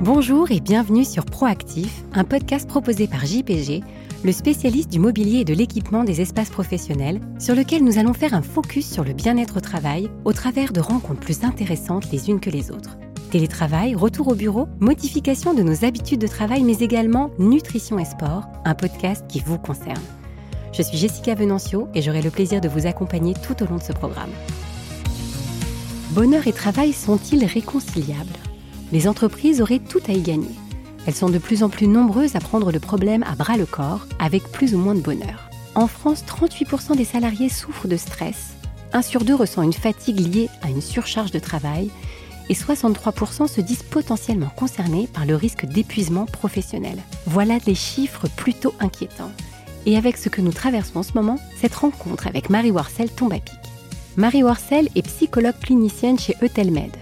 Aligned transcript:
Bonjour 0.00 0.52
et 0.52 0.60
bienvenue 0.60 1.04
sur 1.04 1.24
Proactif, 1.24 2.04
un 2.14 2.22
podcast 2.22 2.68
proposé 2.68 3.08
par 3.08 3.26
JPG, 3.26 3.82
le 4.22 4.30
spécialiste 4.30 4.92
du 4.92 5.00
mobilier 5.00 5.40
et 5.40 5.44
de 5.44 5.52
l'équipement 5.52 6.04
des 6.04 6.20
espaces 6.20 6.50
professionnels, 6.50 7.20
sur 7.40 7.56
lequel 7.56 7.82
nous 7.82 7.98
allons 7.98 8.12
faire 8.12 8.32
un 8.32 8.42
focus 8.42 8.88
sur 8.88 9.02
le 9.02 9.12
bien-être 9.12 9.56
au 9.56 9.60
travail 9.60 10.08
au 10.24 10.32
travers 10.32 10.72
de 10.72 10.78
rencontres 10.78 11.18
plus 11.18 11.42
intéressantes 11.42 12.12
les 12.12 12.30
unes 12.30 12.38
que 12.38 12.48
les 12.48 12.70
autres. 12.70 12.96
Télétravail, 13.32 13.96
retour 13.96 14.28
au 14.28 14.36
bureau, 14.36 14.68
modification 14.78 15.52
de 15.52 15.64
nos 15.64 15.84
habitudes 15.84 16.20
de 16.20 16.28
travail, 16.28 16.62
mais 16.62 16.78
également 16.78 17.32
nutrition 17.40 17.98
et 17.98 18.04
sport, 18.04 18.44
un 18.64 18.76
podcast 18.76 19.24
qui 19.28 19.40
vous 19.40 19.58
concerne. 19.58 19.98
Je 20.72 20.82
suis 20.82 20.96
Jessica 20.96 21.34
Venancio 21.34 21.88
et 21.92 22.02
j'aurai 22.02 22.22
le 22.22 22.30
plaisir 22.30 22.60
de 22.60 22.68
vous 22.68 22.86
accompagner 22.86 23.34
tout 23.34 23.60
au 23.64 23.66
long 23.66 23.78
de 23.78 23.82
ce 23.82 23.92
programme. 23.92 24.30
Bonheur 26.10 26.46
et 26.46 26.52
travail 26.52 26.92
sont-ils 26.92 27.44
réconciliables? 27.44 28.47
Les 28.92 29.08
entreprises 29.08 29.60
auraient 29.60 29.78
tout 29.78 30.00
à 30.08 30.12
y 30.12 30.20
gagner. 30.20 30.54
Elles 31.06 31.14
sont 31.14 31.30
de 31.30 31.38
plus 31.38 31.62
en 31.62 31.68
plus 31.68 31.86
nombreuses 31.86 32.36
à 32.36 32.40
prendre 32.40 32.72
le 32.72 32.80
problème 32.80 33.22
à 33.24 33.34
bras 33.34 33.56
le 33.56 33.66
corps, 33.66 34.06
avec 34.18 34.42
plus 34.44 34.74
ou 34.74 34.78
moins 34.78 34.94
de 34.94 35.00
bonheur. 35.00 35.50
En 35.74 35.86
France, 35.86 36.24
38% 36.26 36.96
des 36.96 37.04
salariés 37.04 37.48
souffrent 37.48 37.88
de 37.88 37.96
stress, 37.96 38.54
un 38.92 39.02
sur 39.02 39.24
deux 39.24 39.34
ressent 39.34 39.62
une 39.62 39.72
fatigue 39.72 40.20
liée 40.20 40.48
à 40.62 40.70
une 40.70 40.80
surcharge 40.80 41.30
de 41.30 41.38
travail, 41.38 41.90
et 42.48 42.54
63% 42.54 43.46
se 43.46 43.60
disent 43.60 43.82
potentiellement 43.82 44.50
concernés 44.56 45.08
par 45.12 45.26
le 45.26 45.36
risque 45.36 45.66
d'épuisement 45.66 46.24
professionnel. 46.24 46.98
Voilà 47.26 47.58
des 47.58 47.74
chiffres 47.74 48.26
plutôt 48.36 48.74
inquiétants. 48.80 49.32
Et 49.84 49.96
avec 49.96 50.16
ce 50.16 50.30
que 50.30 50.40
nous 50.40 50.52
traversons 50.52 51.00
en 51.00 51.02
ce 51.02 51.12
moment, 51.14 51.38
cette 51.60 51.74
rencontre 51.74 52.26
avec 52.26 52.48
Marie 52.48 52.70
Warcel 52.70 53.10
tombe 53.10 53.34
à 53.34 53.38
pic. 53.38 53.54
Marie 54.16 54.42
Warcel 54.42 54.88
est 54.94 55.02
psychologue 55.02 55.58
clinicienne 55.60 56.18
chez 56.18 56.34
Eutelmed. 56.42 56.96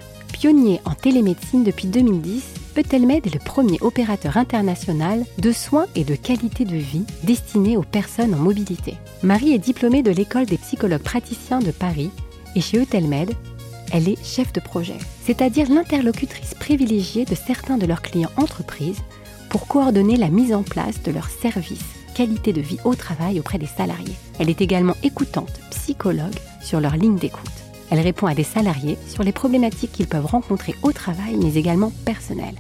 Pionnier 0.47 0.81
en 0.85 0.95
télémédecine 0.95 1.65
depuis 1.65 1.89
2010, 1.89 2.45
Eutelmed 2.79 3.27
est 3.27 3.35
le 3.35 3.41
premier 3.41 3.79
opérateur 3.81 4.37
international 4.37 5.25
de 5.41 5.51
soins 5.51 5.87
et 5.97 6.05
de 6.05 6.15
qualité 6.15 6.65
de 6.65 6.77
vie 6.77 7.05
destiné 7.25 7.77
aux 7.77 7.83
personnes 7.83 8.33
en 8.33 8.39
mobilité. 8.39 8.95
Marie 9.25 9.55
est 9.55 9.59
diplômée 9.59 10.05
de 10.05 10.13
l'école 10.13 10.47
des 10.47 10.59
psychologues 10.59 11.03
praticiens 11.03 11.59
de 11.59 11.73
Paris 11.73 12.13
et 12.55 12.61
chez 12.61 12.79
Eutelmed, 12.79 13.33
elle 13.91 14.09
est 14.09 14.25
chef 14.25 14.53
de 14.53 14.61
projet, 14.61 14.99
c'est-à-dire 15.25 15.69
l'interlocutrice 15.69 16.55
privilégiée 16.55 17.25
de 17.25 17.35
certains 17.35 17.77
de 17.77 17.87
leurs 17.87 18.03
clients 18.03 18.31
entreprises 18.37 19.03
pour 19.49 19.67
coordonner 19.67 20.17
la 20.17 20.29
mise 20.29 20.55
en 20.55 20.63
place 20.63 21.03
de 21.03 21.11
leurs 21.11 21.29
services 21.29 21.97
qualité 22.15 22.55
de 22.55 22.63
vie 22.63 22.79
au 22.85 22.95
travail 22.95 23.41
auprès 23.41 23.59
des 23.59 23.67
salariés. 23.67 24.15
Elle 24.39 24.49
est 24.49 24.63
également 24.63 24.95
écoutante, 25.03 25.61
psychologue 25.71 26.39
sur 26.63 26.81
leur 26.81 26.97
ligne 26.97 27.19
d'écoute. 27.19 27.66
Elle 27.91 28.01
répond 28.01 28.27
à 28.27 28.35
des 28.35 28.43
salariés 28.43 28.99
sur 29.09 29.23
les 29.23 29.33
problématiques 29.33 29.93
qu'ils 29.93 30.09
peuvent 30.09 30.27
rencontrer 30.27 30.75
au 30.83 30.93
travail, 30.93 31.37
mais 31.37 31.55
également 31.55 31.93
personnelles. 32.05 32.57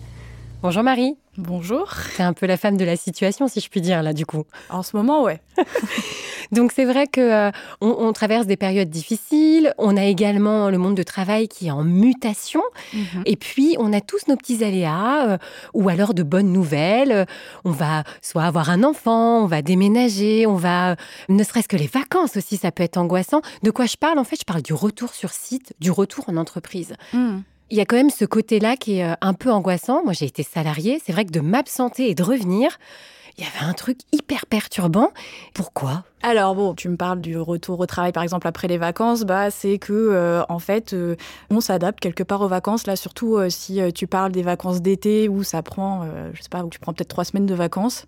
Bonjour 0.62 0.82
Marie. 0.82 1.16
Bonjour. 1.36 1.92
C'est 2.16 2.22
un 2.22 2.32
peu 2.32 2.46
la 2.46 2.56
femme 2.56 2.76
de 2.76 2.84
la 2.84 2.96
situation, 2.96 3.46
si 3.48 3.60
je 3.60 3.68
puis 3.68 3.80
dire, 3.80 4.02
là, 4.02 4.12
du 4.12 4.24
coup. 4.24 4.44
En 4.70 4.82
ce 4.82 4.96
moment, 4.96 5.22
ouais. 5.22 5.40
Donc 6.52 6.72
c'est 6.72 6.84
vrai 6.84 7.06
que 7.06 7.20
euh, 7.20 7.50
on, 7.80 8.12
traverse 8.12 8.46
des 8.46 8.56
périodes 8.56 8.88
difficiles. 8.88 9.72
On 9.78 9.96
a 9.96 10.04
également 10.04 10.70
le 10.70 10.78
monde 10.78 10.96
de 10.96 11.02
travail 11.02 11.48
qui 11.48 11.68
est 11.68 11.70
en 11.70 11.84
mutation. 11.84 12.62
Mhm. 12.92 13.22
Et 13.24 13.36
puis 13.36 13.76
on 13.78 13.92
a 13.92 14.00
tous 14.00 14.28
nos 14.28 14.36
petits 14.36 14.64
aléas, 14.64 15.28
euh, 15.28 15.38
ou 15.74 15.88
alors 15.88 16.14
de 16.14 16.22
bonnes 16.22 16.52
nouvelles. 16.52 17.26
On 17.64 17.70
va 17.70 18.04
soit 18.22 18.44
avoir 18.44 18.70
un 18.70 18.82
enfant, 18.82 19.42
on 19.42 19.46
va 19.46 19.62
déménager, 19.62 20.46
on 20.46 20.56
va, 20.56 20.96
ne 21.28 21.42
serait-ce 21.42 21.68
que 21.68 21.76
les 21.76 21.86
vacances 21.86 22.36
aussi, 22.36 22.56
ça 22.56 22.72
peut 22.72 22.82
être 22.82 22.96
angoissant. 22.96 23.42
De 23.62 23.70
quoi 23.70 23.86
je 23.86 23.96
parle? 23.96 24.18
En 24.18 24.24
fait, 24.24 24.36
je 24.38 24.44
parle 24.44 24.62
du 24.62 24.72
retour 24.72 25.14
sur 25.14 25.30
site, 25.30 25.74
du 25.80 25.90
retour 25.90 26.28
en 26.28 26.36
entreprise. 26.36 26.94
Mhm. 27.12 27.42
Il 27.70 27.76
y 27.76 27.80
a 27.80 27.84
quand 27.84 27.96
même 27.96 28.10
ce 28.10 28.24
côté-là 28.24 28.76
qui 28.76 28.98
est 28.98 29.04
euh, 29.04 29.14
un 29.20 29.34
peu 29.34 29.50
angoissant. 29.50 30.04
Moi, 30.04 30.12
j'ai 30.12 30.26
été 30.26 30.42
salariée. 30.42 31.00
C'est 31.04 31.12
vrai 31.12 31.24
que 31.24 31.32
de 31.32 31.40
m'absenter 31.40 32.08
et 32.08 32.14
de 32.14 32.22
revenir, 32.22 32.78
il 33.38 33.44
y 33.44 33.46
avait 33.46 33.68
un 33.68 33.72
truc 33.72 33.98
hyper 34.12 34.46
perturbant. 34.46 35.10
Pourquoi? 35.52 36.04
Alors 36.22 36.54
bon, 36.54 36.74
tu 36.74 36.88
me 36.88 36.96
parles 36.96 37.20
du 37.20 37.36
retour 37.38 37.78
au 37.78 37.86
travail 37.86 38.10
par 38.10 38.22
exemple 38.22 38.48
après 38.48 38.66
les 38.66 38.78
vacances, 38.78 39.24
bah 39.24 39.50
c'est 39.50 39.78
que 39.78 39.92
euh, 39.92 40.42
en 40.48 40.58
fait 40.58 40.92
euh, 40.92 41.14
on 41.50 41.60
s'adapte 41.60 42.00
quelque 42.00 42.22
part 42.22 42.40
aux 42.40 42.48
vacances 42.48 42.86
là, 42.86 42.96
surtout 42.96 43.38
si 43.50 43.78
tu 43.94 44.06
parles 44.06 44.32
des 44.32 44.42
vacances 44.42 44.80
d'été 44.80 45.28
où 45.28 45.44
ça 45.44 45.62
prend, 45.62 46.04
je 46.32 46.42
sais 46.42 46.48
pas, 46.48 46.64
où 46.64 46.70
tu 46.70 46.80
prends 46.80 46.94
peut-être 46.94 47.10
trois 47.10 47.24
semaines 47.24 47.46
de 47.46 47.54
vacances 47.54 48.06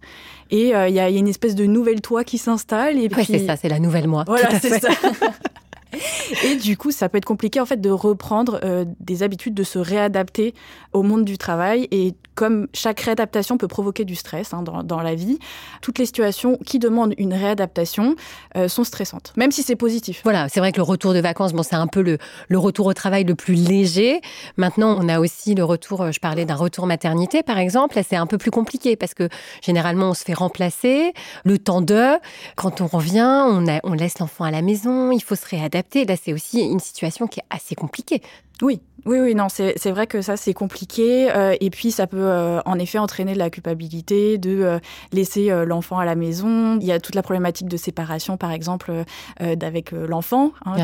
et 0.50 0.70
il 0.70 0.94
y, 0.94 1.00
a 1.00 1.08
une 1.10 1.28
espèce 1.28 1.54
de 1.54 1.66
nouvelle 1.66 2.00
toi 2.00 2.24
qui 2.24 2.38
s'installe 2.38 2.98
et 2.98 3.08
puis 3.08 3.24
c'est 3.24 3.46
ça, 3.46 3.56
c'est 3.56 3.68
la 3.68 3.78
nouvelle 3.78 4.08
moi. 4.08 4.24
Voilà, 4.26 4.58
c'est 4.58 4.80
ça. 4.80 4.88
Et 6.44 6.56
du 6.56 6.76
coup, 6.76 6.90
ça 6.90 7.08
peut 7.08 7.18
être 7.18 7.24
compliqué 7.24 7.60
en 7.60 7.66
fait 7.66 7.80
de 7.80 7.90
reprendre 7.90 8.60
euh, 8.64 8.84
des 9.00 9.22
habitudes, 9.22 9.54
de 9.54 9.62
se 9.62 9.78
réadapter 9.78 10.54
au 10.92 11.02
monde 11.02 11.24
du 11.24 11.38
travail. 11.38 11.88
Et 11.90 12.14
comme 12.34 12.68
chaque 12.72 13.00
réadaptation 13.00 13.58
peut 13.58 13.68
provoquer 13.68 14.04
du 14.04 14.14
stress 14.14 14.54
hein, 14.54 14.62
dans, 14.62 15.00
la 15.00 15.14
vie, 15.14 15.38
toutes 15.82 15.98
les 15.98 16.06
situations 16.06 16.58
qui 16.64 16.78
demandent 16.78 17.14
une 17.18 17.34
réadaptation 17.34 18.14
euh, 18.56 18.68
sont 18.68 18.84
stressantes, 18.84 19.32
même 19.36 19.50
si 19.50 19.62
c'est 19.62 19.76
positif. 19.76 20.20
Voilà, 20.24 20.48
c'est 20.48 20.60
vrai 20.60 20.72
que 20.72 20.76
le 20.76 20.84
retour 20.84 21.14
de 21.14 21.20
vacances, 21.20 21.52
bon, 21.52 21.62
c'est 21.62 21.76
un 21.76 21.88
peu 21.88 22.00
le, 22.00 22.18
retour 22.58 22.86
au 22.86 22.94
travail 22.94 23.24
le 23.24 23.34
plus 23.34 23.54
léger. 23.54 24.20
Maintenant, 24.56 24.96
on 25.00 25.08
a 25.08 25.18
aussi 25.18 25.54
le 25.54 25.64
retour, 25.64 26.02
euh, 26.02 26.12
je 26.12 26.20
parlais 26.20 26.44
d'un 26.44 26.54
retour 26.54 26.86
maternité 26.86 27.42
par 27.42 27.58
exemple, 27.58 27.96
là 27.96 28.02
c'est 28.08 28.16
un 28.16 28.26
peu 28.26 28.38
plus 28.38 28.50
compliqué 28.50 28.96
parce 28.96 29.14
que 29.14 29.28
généralement 29.62 30.10
on 30.10 30.14
se 30.14 30.24
fait 30.24 30.34
remplacer, 30.34 31.12
le 31.44 31.58
temps 31.58 31.80
de, 31.80 32.18
quand 32.56 32.80
on 32.80 32.86
revient, 32.86 33.44
on 33.82 33.92
laisse 33.92 34.18
l'enfant 34.18 34.44
à 34.44 34.50
la 34.50 34.62
maison, 34.62 35.10
il 35.10 35.22
faut 35.22 35.34
se 35.34 35.46
réadapter. 35.46 35.87
Là 35.94 36.16
c'est 36.22 36.32
aussi 36.32 36.60
une 36.60 36.80
situation 36.80 37.26
qui 37.26 37.40
est 37.40 37.46
assez 37.50 37.74
compliquée. 37.74 38.22
Oui, 38.62 38.80
oui, 39.06 39.20
oui, 39.20 39.34
non, 39.34 39.46
c'est 39.48 39.90
vrai 39.90 40.06
que 40.06 40.22
ça, 40.22 40.36
c'est 40.36 40.54
compliqué. 40.54 41.30
Euh, 41.34 41.54
et 41.60 41.70
puis, 41.70 41.90
ça 41.90 42.06
peut 42.06 42.16
euh, 42.20 42.60
en 42.66 42.78
effet 42.78 42.98
entraîner 42.98 43.32
de 43.32 43.38
la 43.38 43.48
culpabilité, 43.48 44.38
de 44.38 44.62
euh, 44.62 44.78
laisser 45.12 45.50
l'enfant 45.64 45.98
à 45.98 46.04
la 46.04 46.14
maison. 46.14 46.78
Il 46.80 46.86
y 46.86 46.92
a 46.92 46.98
toute 46.98 47.14
la 47.14 47.22
problématique 47.22 47.68
de 47.68 47.76
séparation, 47.76 48.36
par 48.36 48.50
exemple, 48.50 48.92
d'avec 49.40 49.92
l'enfant, 49.92 50.52
hein, 50.64 50.74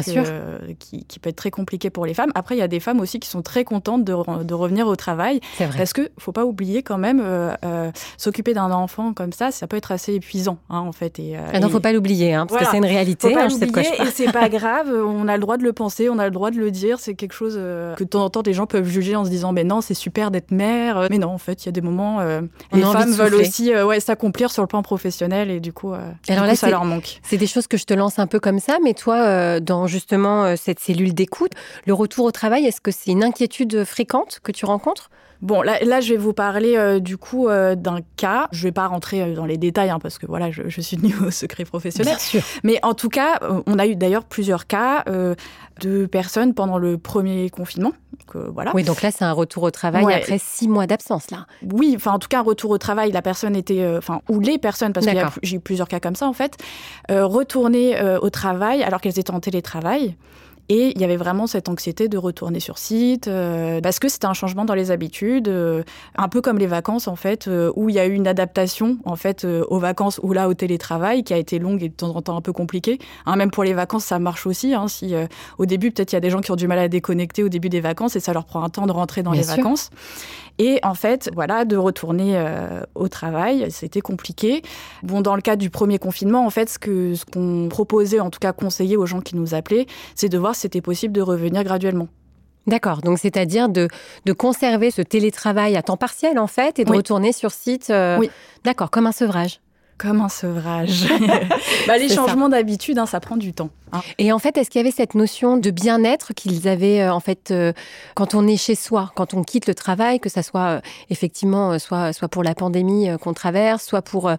qui, 0.79 1.05
qui, 1.05 1.19
peut 1.19 1.31
être 1.31 1.37
très 1.37 1.51
compliqué 1.51 1.91
pour 1.91 2.07
les 2.07 2.15
femmes. 2.15 2.31
Après, 2.35 2.55
il 2.55 2.59
y 2.59 2.63
a 2.63 2.69
des 2.69 2.81
femmes 2.81 3.01
aussi 3.01 3.21
qui 3.21 3.29
sont 3.29 3.43
très 3.43 3.65
contentes 3.65 4.05
de, 4.05 4.15
de 4.43 4.55
revenir 4.55 4.87
au 4.87 4.97
travail. 4.97 5.41
Vrai. 5.59 5.69
Parce 5.77 5.93
que 5.93 6.11
faut 6.19 6.33
pas 6.33 6.45
oublier 6.45 6.83
quand 6.83 6.99
même, 6.99 7.23
s'occuper 8.17 8.55
d'un 8.55 8.71
enfant 8.71 9.13
comme 9.13 9.33
ça, 9.33 9.51
ça 9.51 9.67
peut 9.67 9.77
être 9.77 9.93
assez 9.93 10.15
épuisant, 10.15 10.59
hein, 10.71 10.79
en 10.81 10.93
fait. 10.93 11.19
Et, 11.19 11.37
ah 11.37 11.59
non, 11.61 11.69
faut 11.69 11.81
pas 11.81 11.93
l'oublier, 11.93 12.35
hein, 12.35 12.47
parce 12.47 12.65
que 12.65 12.71
c'est 12.71 12.79
une 12.79 12.85
réalité. 12.85 13.29
Faut 13.29 13.35
pas 13.35 13.49
l'oublier, 13.49 14.03
et 14.03 14.07
c'est 14.07 14.33
pas 14.33 14.49
grave. 14.49 14.89
On 14.89 15.29
a 15.29 15.35
le 15.35 15.41
droit 15.41 15.57
de 15.57 15.65
le 15.65 15.73
penser, 15.73 16.09
on 16.09 16.19
a 16.19 16.25
le 16.25 16.31
droit 16.31 16.51
de 16.51 16.59
le 16.59 16.71
dire. 16.71 17.01
C'est 17.01 17.15
quelque 17.15 17.35
chose 17.35 17.55
que 17.55 18.05
temps 18.15 18.25
en 18.25 18.31
temps, 18.31 18.43
des 18.43 18.55
gens 18.55 18.67
peuvent 18.67 18.89
juger 18.89 19.17
en 19.17 19.25
se 19.25 19.31
disant, 19.31 19.53
mais 19.53 19.65
non, 19.65 19.81
c'est 19.81 19.95
super 19.95 20.31
d'être 20.31 20.51
mère. 20.51 21.07
Mais 21.11 21.19
non, 21.19 21.29
en 21.29 21.39
fait, 21.39 21.65
il 21.65 21.67
y 21.67 21.69
a 21.69 21.73
des 21.73 21.81
moments, 21.81 22.21
euh, 22.21 22.41
les 22.73 22.83
femmes 22.83 23.13
veulent 23.13 23.35
aussi 23.35 23.73
euh, 23.73 23.85
ouais, 23.85 24.01
s'accomplir 24.01 24.51
sur 24.51 24.63
le 24.63 24.69
plan 24.69 24.83
professionnel 24.83 25.51
et 25.51 25.61
du 25.61 25.73
coup, 25.73 25.93
euh, 25.93 26.11
Alors 26.29 26.47
là, 26.47 26.57
ça 26.57 26.71
leur 26.71 26.85
manque. 26.85 27.21
C'est 27.23 27.37
des 27.37 27.47
choses 27.47 27.67
que 27.67 27.77
je 27.77 27.85
te 27.85 27.95
lance 27.95 28.19
un 28.19 28.27
peu 28.27 28.41
comme 28.41 28.59
ça, 28.59 28.79
mais 28.83 28.95
toi, 28.95 29.61
dans 29.61 29.87
justement 29.87 30.57
cette 30.57 30.81
cellule 30.81 31.15
d'écoute, 31.15 31.53
le 31.87 31.95
retour 31.95 32.25
au 32.25 32.33
travail, 32.33 32.65
est-ce 32.67 32.81
que 32.81 32.91
c'est 32.91 33.11
une 33.11 33.25
inquiétude 33.25 33.85
fréquente 33.85 34.41
que 34.43 34.53
tu 34.53 34.65
rencontres? 34.65 35.11
Bon, 35.45 35.61
là, 35.61 35.79
là, 35.85 36.01
je 36.01 36.09
vais 36.09 36.17
vous 36.17 36.33
parler 36.33 36.75
euh, 36.79 37.01
du 37.01 37.19
coup 37.19 37.49
euh, 37.49 37.75
d'un 37.75 37.99
cas. 38.17 38.49
Je 38.51 38.63
vais 38.63 38.73
pas 38.73 38.87
rentrer 38.87 39.21
euh, 39.21 39.35
dans 39.35 39.45
les 39.45 39.59
détails 39.59 39.91
hein, 39.91 39.99
parce 39.99 40.17
que 40.17 40.25
voilà, 40.25 40.51
je, 40.51 40.63
je 40.69 40.81
suis 40.81 40.97
tenue 40.97 41.15
au 41.23 41.31
secret 41.31 41.67
professionnel. 41.67 42.15
Bien 42.15 42.19
sûr. 42.19 42.43
Mais 42.63 42.81
en 42.83 42.95
tout 42.95 43.11
cas, 43.11 43.41
on 43.67 43.79
a 43.79 43.87
eu 43.87 43.95
d'ailleurs 43.95 44.25
plusieurs 44.25 44.67
cas 44.67 45.05
de 45.81 46.07
personnes 46.07 46.55
pendant 46.55 46.79
le 46.79 46.97
premier 46.97 47.51
confinement. 47.51 47.93
voilà. 48.33 48.71
Oui, 48.75 48.85
donc 48.85 49.03
là, 49.03 49.11
c'est 49.11 49.25
un 49.25 49.33
retour 49.33 49.65
au 49.65 49.71
travail 49.71 50.03
après 50.15 50.39
six 50.39 50.67
mois 50.67 50.87
d'absence, 50.87 51.31
là. 51.31 51.47
Oui, 51.63 51.93
enfin, 51.95 52.13
en 52.13 52.19
tout 52.19 52.29
cas, 52.29 52.39
un 52.39 52.43
retour 52.43 52.71
au 52.71 52.79
travail. 52.79 53.13
La 53.13 53.21
personne 53.21 53.55
était, 53.55 53.87
enfin, 53.99 54.23
ou 54.31 54.41
les 54.41 54.57
personnes, 54.57 54.95
parce 54.95 55.05
que 55.05 55.13
j'ai 55.43 55.57
eu 55.57 55.61
plusieurs 55.61 55.89
cas 55.89 56.01
comme 56.01 56.17
ça, 56.17 56.27
en 56.27 56.33
fait, 56.33 56.57
retourner 57.11 58.01
au 58.23 58.31
travail 58.31 58.83
alors 58.83 59.03
qu'elles 59.03 59.19
étaient 59.19 59.31
en 59.31 59.41
télétravail. 59.41 60.17
Et 60.69 60.93
il 60.95 61.01
y 61.01 61.05
avait 61.05 61.17
vraiment 61.17 61.47
cette 61.47 61.69
anxiété 61.69 62.09
de 62.09 62.17
retourner 62.17 62.61
sur 62.61 62.79
site, 62.79 63.29
euh, 63.29 63.81
parce 63.83 63.99
que 63.99 64.09
c'était 64.09 64.27
un 64.27 64.33
changement 64.33 64.65
dans 64.65 64.75
les 64.75 64.91
habitudes, 64.91 65.49
euh, 65.49 65.83
un 66.17 66.29
peu 66.29 66.41
comme 66.41 66.59
les 66.59 66.67
vacances 66.67 67.07
en 67.07 67.17
fait, 67.17 67.49
euh, 67.49 67.71
où 67.77 67.91
il 67.91 67.97
y 67.97 67.99
a 67.99 68.07
eu 68.07 68.13
une 68.13 68.27
adaptation 68.27 68.99
en 69.05 69.17
fait 69.17 69.45
aux 69.45 69.79
vacances 69.79 70.21
ou 70.23 70.33
là 70.33 70.49
au 70.49 70.55
télétravail 70.55 71.23
qui 71.23 71.35
a 71.35 71.37
été 71.37 71.59
longue 71.59 71.83
et 71.83 71.89
de 71.89 71.95
temps 71.95 72.17
en 72.17 72.23
temps 72.23 72.37
un 72.37 72.41
peu 72.41 72.53
compliquée. 72.53 72.99
Hein, 73.27 73.37
même 73.37 73.51
pour 73.51 73.65
les 73.65 73.75
vacances, 73.75 74.05
ça 74.05 74.19
marche 74.19 74.47
aussi. 74.47 74.75
Hein, 74.75 74.89
si 74.89 75.15
au 75.59 75.67
début 75.67 75.91
peut-être 75.91 76.13
il 76.13 76.17
y 76.17 76.19
a 76.19 76.21
des 76.21 76.31
gens 76.31 76.41
qui 76.41 76.51
ont 76.51 76.57
du 76.57 76.67
mal 76.67 76.79
à 76.79 76.89
déconnecter 76.89 77.43
au 77.43 77.49
début 77.49 77.69
des 77.69 77.81
vacances 77.81 78.17
et 78.17 78.21
ça 78.21 78.33
leur 78.33 78.45
prend 78.45 78.63
un 78.63 78.71
temps 78.71 78.87
de 78.87 78.93
rentrer 78.93 79.23
dans 79.23 79.33
les 79.33 79.43
vacances. 79.43 79.91
Et 80.59 80.79
en 80.83 80.95
fait, 80.95 81.31
voilà, 81.35 81.65
de 81.65 81.77
retourner 81.77 82.43
au 82.95 83.09
travail, 83.09 83.67
c'était 83.71 84.01
compliqué. 84.01 84.63
Bon, 85.03 85.21
dans 85.21 85.35
le 85.35 85.43
cas 85.43 85.57
du 85.57 85.69
premier 85.69 85.99
confinement, 85.99 86.47
en 86.47 86.51
fait, 86.51 86.71
ce 86.71 86.79
que 86.79 87.15
ce 87.15 87.25
qu'on 87.25 87.69
proposait, 87.69 88.21
en 88.21 88.31
tout 88.31 88.39
cas 88.39 88.53
conseillait 88.53 88.97
aux 88.97 89.07
gens 89.07 89.21
qui 89.21 89.37
nous 89.37 89.55
appelaient, 89.55 89.87
c'est 90.15 90.29
de 90.29 90.39
voir 90.39 90.55
c'était 90.55 90.81
possible 90.81 91.13
de 91.13 91.23
revenir 91.23 91.65
graduellement. 91.65 92.09
D'accord, 92.67 93.03
donc 93.03 93.19
c'est-à-dire 93.19 93.69
de, 93.69 93.89
de, 94.25 94.33
conserver 94.33 94.91
ce 94.91 95.03
télétravail 95.03 95.77
à 95.77 95.83
temps 95.83 95.99
partiel 95.99 96.39
en 96.39 96.47
fait 96.47 96.79
et 96.79 96.85
de 96.85 96.91
retourner 96.91 97.33
sur 97.33 97.51
site. 97.51 97.91
Euh, 97.91 98.17
oui. 98.19 98.31
D'accord, 98.65 98.91
comme 98.91 99.07
un 99.07 99.13
sevrage. 99.13 99.61
Comme 99.99 100.21
un 100.21 100.29
sevrage. 100.29 101.07
bah, 101.87 101.99
les 101.99 102.09
changements 102.09 102.49
d'habitude, 102.49 102.99
hein, 102.99 103.07
ça 103.07 103.21
prend 103.21 103.37
du 103.37 103.53
temps. 103.53 103.71
Hein. 103.95 104.01
Et 104.19 104.33
en 104.33 104.39
fait, 104.39 104.57
est-ce 104.57 104.71
qu'il 104.71 104.81
y 104.81 104.85
avait 104.85 104.91
cette 104.91 105.15
notion 105.15 105.57
de 105.57 105.71
bien-être 105.71 106.35
qu'ils 106.35 106.67
avaient 106.69 107.03
euh, 107.03 107.13
en 107.13 107.21
fait 107.21 107.51
euh, 107.51 107.73
quand 108.15 108.35
on 108.35 108.47
est 108.47 108.57
chez 108.57 108.75
soi, 108.75 109.13
quand 109.15 109.35
on 109.35 109.43
quitte 109.43 109.67
le 109.67 109.75
travail, 109.75 110.19
que 110.19 110.29
ça 110.29 110.43
soit 110.43 110.67
euh, 110.67 110.81
effectivement 111.11 111.79
soit 111.79 112.13
soit 112.13 112.29
pour 112.29 112.43
la 112.43 112.55
pandémie 112.55 113.09
qu'on 113.21 113.35
traverse, 113.35 113.85
soit 113.85 114.03
pour 114.03 114.31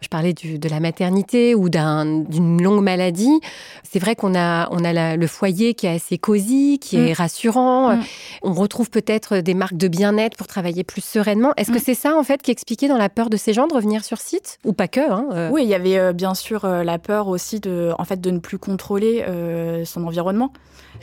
je 0.00 0.08
parlais 0.08 0.32
du, 0.32 0.58
de 0.58 0.68
la 0.68 0.80
maternité 0.80 1.54
ou 1.54 1.68
d'une 1.68 2.62
longue 2.62 2.82
maladie. 2.82 3.40
C'est 3.82 3.98
vrai 3.98 4.16
qu'on 4.16 4.34
a 4.34 4.68
on 4.70 4.84
a 4.84 5.16
le 5.16 5.26
foyer 5.26 5.74
qui 5.74 5.86
est 5.86 5.94
assez 5.96 6.18
cosy, 6.18 6.78
qui 6.80 6.96
est 6.96 7.10
mm. 7.10 7.14
rassurant. 7.14 7.96
Mm. 7.96 8.02
On 8.42 8.52
retrouve 8.52 8.90
peut-être 8.90 9.38
des 9.38 9.54
marques 9.54 9.76
de 9.76 9.88
bien-être 9.88 10.36
pour 10.36 10.46
travailler 10.46 10.84
plus 10.84 11.04
sereinement. 11.04 11.52
Est-ce 11.56 11.70
que 11.70 11.78
mm. 11.78 11.84
c'est 11.84 11.94
ça 11.94 12.16
en 12.16 12.22
fait 12.22 12.40
qui 12.40 12.50
expliquait 12.50 12.88
dans 12.88 12.98
la 12.98 13.08
peur 13.08 13.28
de 13.28 13.36
ces 13.36 13.52
gens 13.52 13.66
de 13.66 13.74
revenir 13.74 14.04
sur 14.04 14.18
site 14.18 14.58
ou 14.64 14.72
pas 14.72 14.88
que? 14.88 15.01
Hein, 15.10 15.50
Oui, 15.50 15.62
il 15.62 15.68
y 15.68 15.74
avait 15.74 16.12
bien 16.12 16.34
sûr 16.34 16.66
la 16.66 16.98
peur 16.98 17.28
aussi 17.28 17.60
de 17.60 17.92
en 17.98 18.04
fait 18.04 18.20
de 18.20 18.30
ne 18.30 18.38
plus 18.38 18.58
contrôler 18.58 19.24
euh, 19.26 19.84
son 19.84 20.04
environnement. 20.04 20.52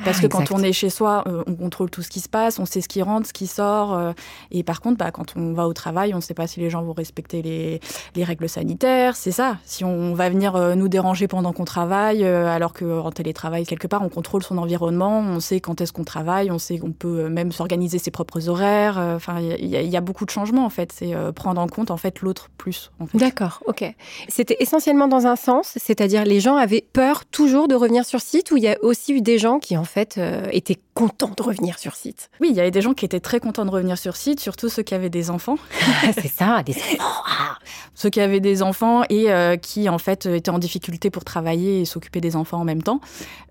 Parce 0.03 0.19
que 0.19 0.27
quand 0.27 0.51
on 0.51 0.59
est 0.59 0.73
chez 0.73 0.89
soi, 0.89 1.23
euh, 1.27 1.43
on 1.47 1.55
contrôle 1.55 1.89
tout 1.89 2.01
ce 2.01 2.09
qui 2.09 2.19
se 2.19 2.29
passe, 2.29 2.59
on 2.59 2.65
sait 2.65 2.81
ce 2.81 2.87
qui 2.87 3.01
rentre, 3.01 3.27
ce 3.27 3.33
qui 3.33 3.47
sort. 3.47 3.93
Euh, 3.93 4.13
et 4.51 4.63
par 4.63 4.81
contre, 4.81 4.97
bah, 4.97 5.11
quand 5.11 5.33
on 5.35 5.53
va 5.53 5.67
au 5.67 5.73
travail, 5.73 6.13
on 6.13 6.17
ne 6.17 6.21
sait 6.21 6.33
pas 6.33 6.47
si 6.47 6.59
les 6.59 6.69
gens 6.69 6.81
vont 6.81 6.93
respecter 6.93 7.41
les, 7.41 7.79
les 8.15 8.23
règles 8.23 8.49
sanitaires. 8.49 9.15
C'est 9.15 9.31
ça. 9.31 9.57
Si 9.65 9.83
on 9.83 10.13
va 10.13 10.29
venir 10.29 10.55
euh, 10.55 10.75
nous 10.75 10.87
déranger 10.87 11.27
pendant 11.27 11.53
qu'on 11.53 11.65
travaille, 11.65 12.23
alors 12.25 12.73
qu'en 12.73 13.11
télétravail, 13.11 13.65
quelque 13.65 13.87
part, 13.87 14.01
on 14.01 14.09
contrôle 14.09 14.43
son 14.43 14.57
environnement, 14.57 15.19
on 15.19 15.39
sait 15.39 15.59
quand 15.59 15.81
est-ce 15.81 15.93
qu'on 15.93 16.03
travaille, 16.03 16.51
on 16.51 16.59
sait 16.59 16.77
qu'on 16.77 16.91
peut 16.91 17.29
même 17.29 17.51
s'organiser 17.51 17.99
ses 17.99 18.11
propres 18.11 18.49
horaires. 18.49 18.97
Enfin, 18.97 19.39
il 19.39 19.65
y, 19.65 19.87
y, 19.87 19.97
a 19.97 20.01
beaucoup 20.01 20.25
de 20.25 20.29
changements, 20.29 20.65
en 20.65 20.69
fait. 20.69 20.91
C'est 20.91 21.13
prendre 21.33 21.61
en 21.61 21.67
compte, 21.67 21.91
en 21.91 21.97
fait, 21.97 22.21
l'autre 22.21 22.49
plus. 22.57 22.91
En 22.99 23.05
fait. 23.05 23.17
D'accord, 23.17 23.63
ok. 23.65 23.83
C'était 24.27 24.57
essentiellement 24.59 25.07
dans 25.07 25.27
un 25.27 25.35
sens, 25.35 25.73
c'est-à-dire 25.77 26.25
les 26.25 26.39
gens 26.39 26.55
avaient 26.55 26.85
peur 26.93 27.25
toujours 27.25 27.67
de 27.67 27.75
revenir 27.75 28.05
sur 28.05 28.21
site, 28.21 28.51
ou 28.51 28.57
il 28.57 28.63
y 28.63 28.67
a 28.67 28.77
aussi 28.81 29.13
eu 29.13 29.21
des 29.21 29.37
gens 29.37 29.59
qui, 29.59 29.77
en 29.77 29.83
fait, 29.89 30.17
euh, 30.17 30.47
étaient 30.51 30.79
contents 30.99 31.31
de 31.37 31.41
revenir 31.41 31.79
sur 31.79 31.95
site. 31.95 32.29
Oui, 32.41 32.49
il 32.51 32.57
y 32.57 32.59
avait 32.59 32.71
des 32.71 32.81
gens 32.81 32.93
qui 32.93 33.05
étaient 33.05 33.21
très 33.21 33.39
contents 33.39 33.63
de 33.63 33.71
revenir 33.71 33.97
sur 33.97 34.17
site, 34.17 34.41
surtout 34.41 34.67
ceux 34.67 34.83
qui 34.83 34.93
avaient 34.93 35.09
des 35.09 35.29
enfants. 35.29 35.55
c'est 36.13 36.27
ça, 36.27 36.61
des 36.61 36.73
enfants. 36.73 37.23
Ah. 37.25 37.57
Ceux 37.95 38.09
qui 38.09 38.19
avaient 38.19 38.41
des 38.41 38.61
enfants 38.61 39.03
et 39.07 39.31
euh, 39.31 39.55
qui, 39.55 39.87
en 39.87 39.97
fait, 39.97 40.25
étaient 40.25 40.51
en 40.51 40.59
difficulté 40.59 41.09
pour 41.09 41.23
travailler 41.23 41.79
et 41.79 41.85
s'occuper 41.85 42.19
des 42.19 42.35
enfants 42.35 42.59
en 42.59 42.65
même 42.65 42.83
temps. 42.83 42.99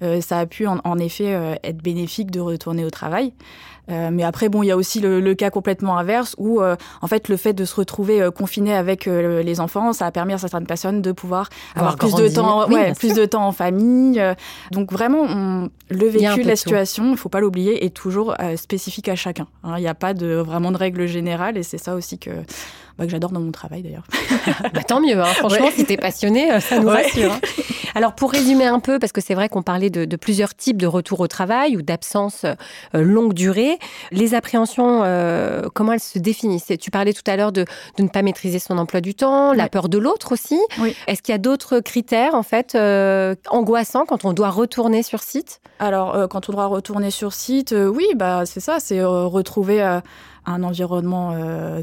Euh, 0.02 0.20
ça 0.20 0.40
a 0.40 0.44
pu, 0.44 0.66
en 0.66 0.98
effet, 0.98 1.58
être 1.64 1.78
bénéfique 1.78 2.30
de 2.30 2.40
retourner 2.40 2.84
au 2.84 2.90
travail. 2.90 3.32
Euh, 3.90 4.10
mais 4.12 4.22
après, 4.22 4.48
bon, 4.48 4.62
il 4.62 4.66
y 4.66 4.70
a 4.70 4.76
aussi 4.76 5.00
le, 5.00 5.34
cas 5.34 5.50
complètement 5.50 5.98
inverse 5.98 6.34
où, 6.38 6.60
euh, 6.60 6.76
en 7.00 7.06
fait, 7.06 7.28
le 7.28 7.36
fait 7.36 7.52
de 7.52 7.64
se 7.64 7.74
retrouver 7.74 8.20
euh, 8.20 8.30
confiné 8.30 8.74
avec 8.74 9.06
les 9.06 9.60
enfants, 9.60 9.92
ça 9.92 10.06
a 10.06 10.10
permis 10.10 10.32
à 10.32 10.38
certaines 10.38 10.66
personnes 10.66 11.02
de 11.02 11.12
pouvoir 11.12 11.48
avoir, 11.74 11.96
plus 11.96 12.14
de 12.14 12.28
temps, 12.28 12.68
ouais, 12.68 12.92
plus 12.94 13.14
de 13.14 13.24
temps 13.24 13.46
en 13.46 13.52
famille. 13.52 14.22
donc 14.72 14.92
vraiment, 14.92 15.22
on, 15.22 15.70
le 15.90 16.06
vécu, 16.06 16.42
la 16.42 16.56
situation, 16.56 17.12
il 17.12 17.16
faut 17.16 17.28
pas 17.28 17.37
l'oublier, 17.40 17.84
est 17.84 17.94
toujours 17.94 18.34
spécifique 18.56 19.08
à 19.08 19.16
chacun. 19.16 19.46
Hein. 19.62 19.74
Il 19.76 19.80
n'y 19.80 19.88
a 19.88 19.94
pas 19.94 20.14
de 20.14 20.34
vraiment 20.34 20.72
de 20.72 20.76
règle 20.76 21.06
générale, 21.06 21.56
et 21.56 21.62
c'est 21.62 21.78
ça 21.78 21.94
aussi 21.94 22.18
que 22.18 22.30
bah, 22.98 23.04
que 23.04 23.10
j'adore 23.10 23.30
dans 23.30 23.40
mon 23.40 23.52
travail 23.52 23.82
d'ailleurs. 23.82 24.06
bah, 24.74 24.82
tant 24.82 25.00
mieux, 25.00 25.18
hein. 25.20 25.24
franchement, 25.24 25.70
si 25.72 25.84
tu 25.84 25.92
es 25.92 25.96
passionné, 25.96 26.60
ça 26.60 26.80
nous 26.80 26.88
rassure. 26.88 27.32
Hein. 27.32 27.40
Alors 27.98 28.12
pour 28.12 28.30
résumer 28.30 28.64
un 28.64 28.78
peu, 28.78 29.00
parce 29.00 29.10
que 29.10 29.20
c'est 29.20 29.34
vrai 29.34 29.48
qu'on 29.48 29.64
parlait 29.64 29.90
de, 29.90 30.14
plusieurs 30.14 30.54
types 30.54 30.76
de 30.76 30.86
retour 30.86 31.18
au 31.18 31.26
travail 31.26 31.76
ou 31.76 31.82
d'absence 31.82 32.46
longue 32.94 33.32
durée, 33.32 33.76
les 34.12 34.34
appréhensions, 34.34 35.02
euh, 35.02 35.66
comment 35.74 35.94
elles 35.94 35.98
se 35.98 36.20
définissent? 36.20 36.70
Tu 36.80 36.92
parlais 36.92 37.12
tout 37.12 37.28
à 37.28 37.34
l'heure 37.34 37.50
de, 37.50 37.64
ne 37.98 38.06
pas 38.06 38.22
maîtriser 38.22 38.60
son 38.60 38.78
emploi 38.78 39.00
du 39.00 39.16
temps, 39.16 39.52
la 39.52 39.68
peur 39.68 39.88
de 39.88 39.98
l'autre 39.98 40.30
aussi. 40.30 40.60
Est-ce 41.08 41.22
qu'il 41.22 41.32
y 41.32 41.34
a 41.34 41.38
d'autres 41.38 41.80
critères, 41.80 42.36
en 42.36 42.44
fait, 42.44 42.76
euh, 42.76 43.34
angoissants 43.48 44.04
quand 44.06 44.24
on 44.24 44.32
doit 44.32 44.50
retourner 44.50 45.02
sur 45.02 45.20
site? 45.20 45.60
Alors, 45.80 46.14
euh, 46.14 46.28
quand 46.28 46.48
on 46.48 46.52
doit 46.52 46.66
retourner 46.66 47.10
sur 47.10 47.32
site, 47.32 47.74
oui, 47.76 48.06
bah, 48.14 48.46
c'est 48.46 48.60
ça, 48.60 48.78
c'est 48.78 49.02
retrouver 49.02 49.82
un 50.46 50.62
environnement 50.62 51.34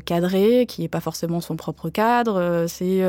cadré 0.06 0.66
qui 0.66 0.84
n'est 0.84 0.88
pas 0.88 1.02
forcément 1.02 1.42
son 1.42 1.58
propre 1.58 1.90
cadre. 1.90 2.68
c'est 2.70 3.04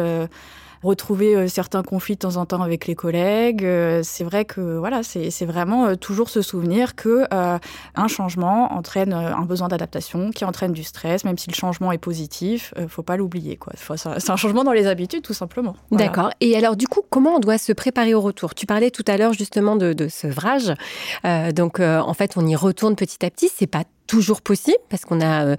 retrouver 0.87 1.37
euh, 1.37 1.49
certains 1.49 1.83
conflits 1.83 2.15
de 2.15 2.21
temps 2.21 2.37
en 2.37 2.47
temps 2.47 2.63
avec 2.63 2.87
les 2.87 2.95
collègues. 2.95 3.65
Euh, 3.65 4.01
c'est 4.03 4.25
vrai 4.25 4.45
que 4.45 4.79
voilà, 4.79 5.03
c'est 5.03 5.45
vraiment 5.45 5.87
euh, 5.87 5.95
toujours 5.95 6.31
se 6.31 6.43
souvenir 6.43 6.95
que 6.95 7.27
un 7.31 8.09
changement 8.09 8.73
entraîne 8.73 9.13
un 9.13 9.43
besoin 9.43 9.69
d'adaptation, 9.69 10.31
qui 10.31 10.45
entraîne 10.45 10.73
du 10.73 10.85
stress, 10.85 11.25
même 11.25 11.39
si 11.39 11.49
le 11.51 11.55
changement 11.55 11.93
est 11.93 11.99
positif, 11.99 12.73
faut 12.89 13.03
pas 13.03 13.17
l'oublier 13.17 13.57
quoi. 13.57 13.73
C'est 13.77 14.31
un 14.31 14.37
changement 14.37 14.65
dans 14.65 14.73
les 14.73 14.87
habitudes 14.87 15.23
tout 15.23 15.35
simplement. 15.35 15.77
D'accord. 15.91 16.31
Et 16.41 16.57
alors 16.57 16.77
du 16.77 16.87
coup, 16.87 17.01
comment 17.09 17.37
on 17.37 17.39
doit 17.41 17.59
se 17.59 17.73
préparer 17.73 18.15
au 18.15 18.21
retour? 18.21 18.55
Tu 18.55 18.67
parlais 18.67 18.91
tout 18.91 19.05
à 19.07 19.17
l'heure 19.17 19.33
justement 19.33 19.77
de, 19.77 19.93
de 19.93 20.09
sevrage. 20.09 20.73
donc 21.55 21.81
en 21.81 22.15
fait, 22.15 22.37
on 22.37 22.47
y 22.47 22.57
retourne 22.57 22.97
petit 22.97 23.25
à 23.25 23.31
petit. 23.31 23.51
C'est 23.55 23.67
pas 23.67 23.85
toujours 24.07 24.41
possible 24.41 24.79
parce 24.89 25.05
qu'on 25.05 25.21
a 25.21 25.45
euh, 25.45 25.57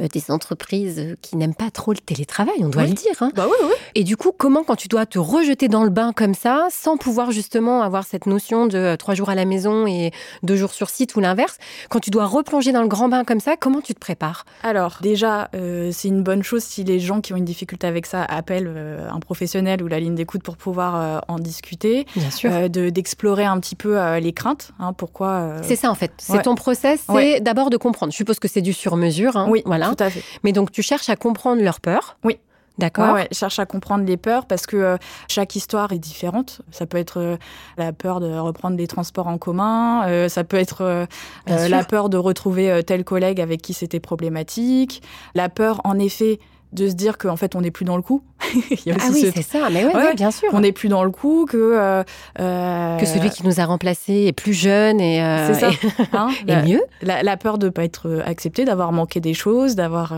euh, 0.00 0.08
des 0.12 0.30
entreprises 0.30 1.16
qui 1.22 1.36
n'aiment 1.36 1.54
pas 1.54 1.70
trop 1.70 1.92
le 1.92 1.98
télétravail, 1.98 2.56
on 2.60 2.68
doit 2.68 2.84
le 2.84 2.94
dire. 2.94 3.14
Hein. 3.20 3.30
Bah 3.34 3.46
oui, 3.46 3.56
oui. 3.62 3.74
Et 3.94 4.04
du 4.04 4.16
coup, 4.16 4.32
comment 4.36 4.64
quand 4.64 4.76
tu 4.76 4.88
dois 4.88 5.06
te 5.06 5.18
rejeter 5.18 5.68
dans 5.68 5.84
le 5.84 5.90
bain 5.90 6.12
comme 6.12 6.34
ça, 6.34 6.68
sans 6.70 6.96
pouvoir 6.96 7.30
justement 7.32 7.82
avoir 7.82 8.04
cette 8.04 8.26
notion 8.26 8.66
de 8.66 8.78
euh, 8.78 8.96
trois 8.96 9.14
jours 9.14 9.30
à 9.30 9.34
la 9.34 9.44
maison 9.44 9.86
et 9.86 10.12
deux 10.42 10.56
jours 10.56 10.72
sur 10.72 10.90
site 10.90 11.16
ou 11.16 11.20
l'inverse, 11.20 11.58
quand 11.90 12.00
tu 12.00 12.10
dois 12.10 12.26
replonger 12.26 12.72
dans 12.72 12.82
le 12.82 12.88
grand 12.88 13.08
bain 13.08 13.24
comme 13.24 13.40
ça, 13.40 13.56
comment 13.56 13.80
tu 13.80 13.94
te 13.94 14.00
prépares? 14.00 14.44
Alors 14.62 14.98
déjà, 15.02 15.50
c'est 15.52 16.08
une 16.08 16.22
bonne 16.22 16.42
chose 16.42 16.62
si 16.62 16.84
les 16.84 17.00
gens 17.00 17.20
qui 17.20 17.32
ont 17.32 17.36
une 17.36 17.44
difficulté 17.44 17.86
avec 17.86 18.06
ça 18.06 18.24
appellent 18.24 18.68
un 19.10 19.20
professionnel 19.20 19.82
ou 19.82 19.88
la 19.88 19.98
ligne 20.00 20.14
d'écoute 20.14 20.42
pour 20.42 20.56
pouvoir 20.56 21.24
en 21.28 21.38
discuter. 21.38 22.06
Bien 22.16 22.30
sûr. 22.30 22.70
d'explorer 22.70 23.44
un 23.44 23.58
petit 23.60 23.76
peu 23.76 23.98
les 24.18 24.32
craintes. 24.32 24.72
Hein, 24.78 24.92
pourquoi 24.92 25.56
C'est 25.62 25.76
ça 25.76 25.90
en 25.90 25.94
fait. 25.94 26.12
C'est 26.18 26.42
ton 26.42 26.54
process, 26.54 27.00
c'est 27.12 27.40
d'abord 27.40 27.70
de 27.70 27.76
comprendre. 27.88 28.12
Je 28.12 28.16
suppose 28.16 28.38
que 28.38 28.48
c'est 28.48 28.60
du 28.60 28.72
sur-mesure. 28.72 29.36
Hein, 29.36 29.46
oui, 29.48 29.62
voilà. 29.64 29.88
tout 29.88 30.04
à 30.04 30.10
fait. 30.10 30.22
Mais 30.44 30.52
donc, 30.52 30.70
tu 30.70 30.82
cherches 30.82 31.08
à 31.08 31.16
comprendre 31.16 31.62
leurs 31.62 31.80
peurs. 31.80 32.18
Oui. 32.24 32.38
D'accord. 32.78 33.14
Ouais, 33.14 33.26
cherche 33.32 33.58
à 33.58 33.66
comprendre 33.66 34.04
les 34.04 34.16
peurs 34.16 34.46
parce 34.46 34.66
que 34.66 34.76
euh, 34.76 34.96
chaque 35.26 35.56
histoire 35.56 35.92
est 35.92 35.98
différente. 35.98 36.62
Ça 36.70 36.86
peut 36.86 36.96
être 36.96 37.18
euh, 37.18 37.36
la 37.76 37.92
peur 37.92 38.20
de 38.20 38.32
reprendre 38.38 38.76
des 38.76 38.86
transports 38.86 39.26
en 39.26 39.36
commun, 39.36 40.06
euh, 40.06 40.28
ça 40.28 40.44
peut 40.44 40.56
être 40.56 41.06
la 41.48 41.84
peur 41.84 42.08
de 42.08 42.16
retrouver 42.16 42.82
tel 42.86 43.02
collègue 43.02 43.40
avec 43.40 43.62
qui 43.62 43.74
c'était 43.74 43.98
problématique, 43.98 45.02
la 45.34 45.48
peur 45.48 45.80
en 45.82 45.98
effet 45.98 46.38
de 46.72 46.88
se 46.88 46.94
dire 46.94 47.18
qu'en 47.18 47.36
fait 47.36 47.56
on 47.56 47.62
n'est 47.62 47.72
plus 47.72 47.84
dans 47.84 47.96
le 47.96 48.02
coup. 48.02 48.22
ah 49.00 49.08
oui, 49.12 49.30
c'est 49.34 49.42
ça, 49.42 49.68
mais 49.70 49.84
ouais, 49.84 50.14
bien 50.14 50.30
sûr. 50.30 50.48
On 50.52 50.60
n'est 50.60 50.72
plus 50.72 50.88
dans 50.88 51.04
le 51.04 51.10
coup, 51.10 51.46
que 51.48 51.56
euh, 51.56 52.02
euh, 52.40 52.96
que 52.96 53.06
celui 53.06 53.30
qui 53.30 53.44
nous 53.44 53.60
a 53.60 53.64
remplacés 53.64 54.24
est 54.26 54.32
plus 54.32 54.54
jeune 54.54 55.00
et 55.00 55.22
euh, 55.22 55.52
c'est 55.52 55.60
ça, 55.60 55.70
hein, 56.12 56.28
et 56.46 56.56
mieux. 56.62 56.82
La, 57.02 57.36
peur 57.36 57.58
de 57.58 57.66
ne 57.66 57.70
pas 57.70 57.84
être 57.84 58.22
accepté, 58.24 58.64
d'avoir 58.64 58.92
manqué 58.92 59.20
des 59.20 59.34
choses, 59.34 59.74
d'avoir 59.74 60.14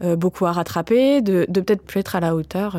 beaucoup 0.00 0.46
à 0.46 0.52
rattraper, 0.52 1.22
de, 1.22 1.46
de 1.48 1.60
peut-être 1.60 1.82
plus 1.82 2.00
être 2.00 2.16
à 2.16 2.20
la 2.20 2.34
hauteur. 2.34 2.78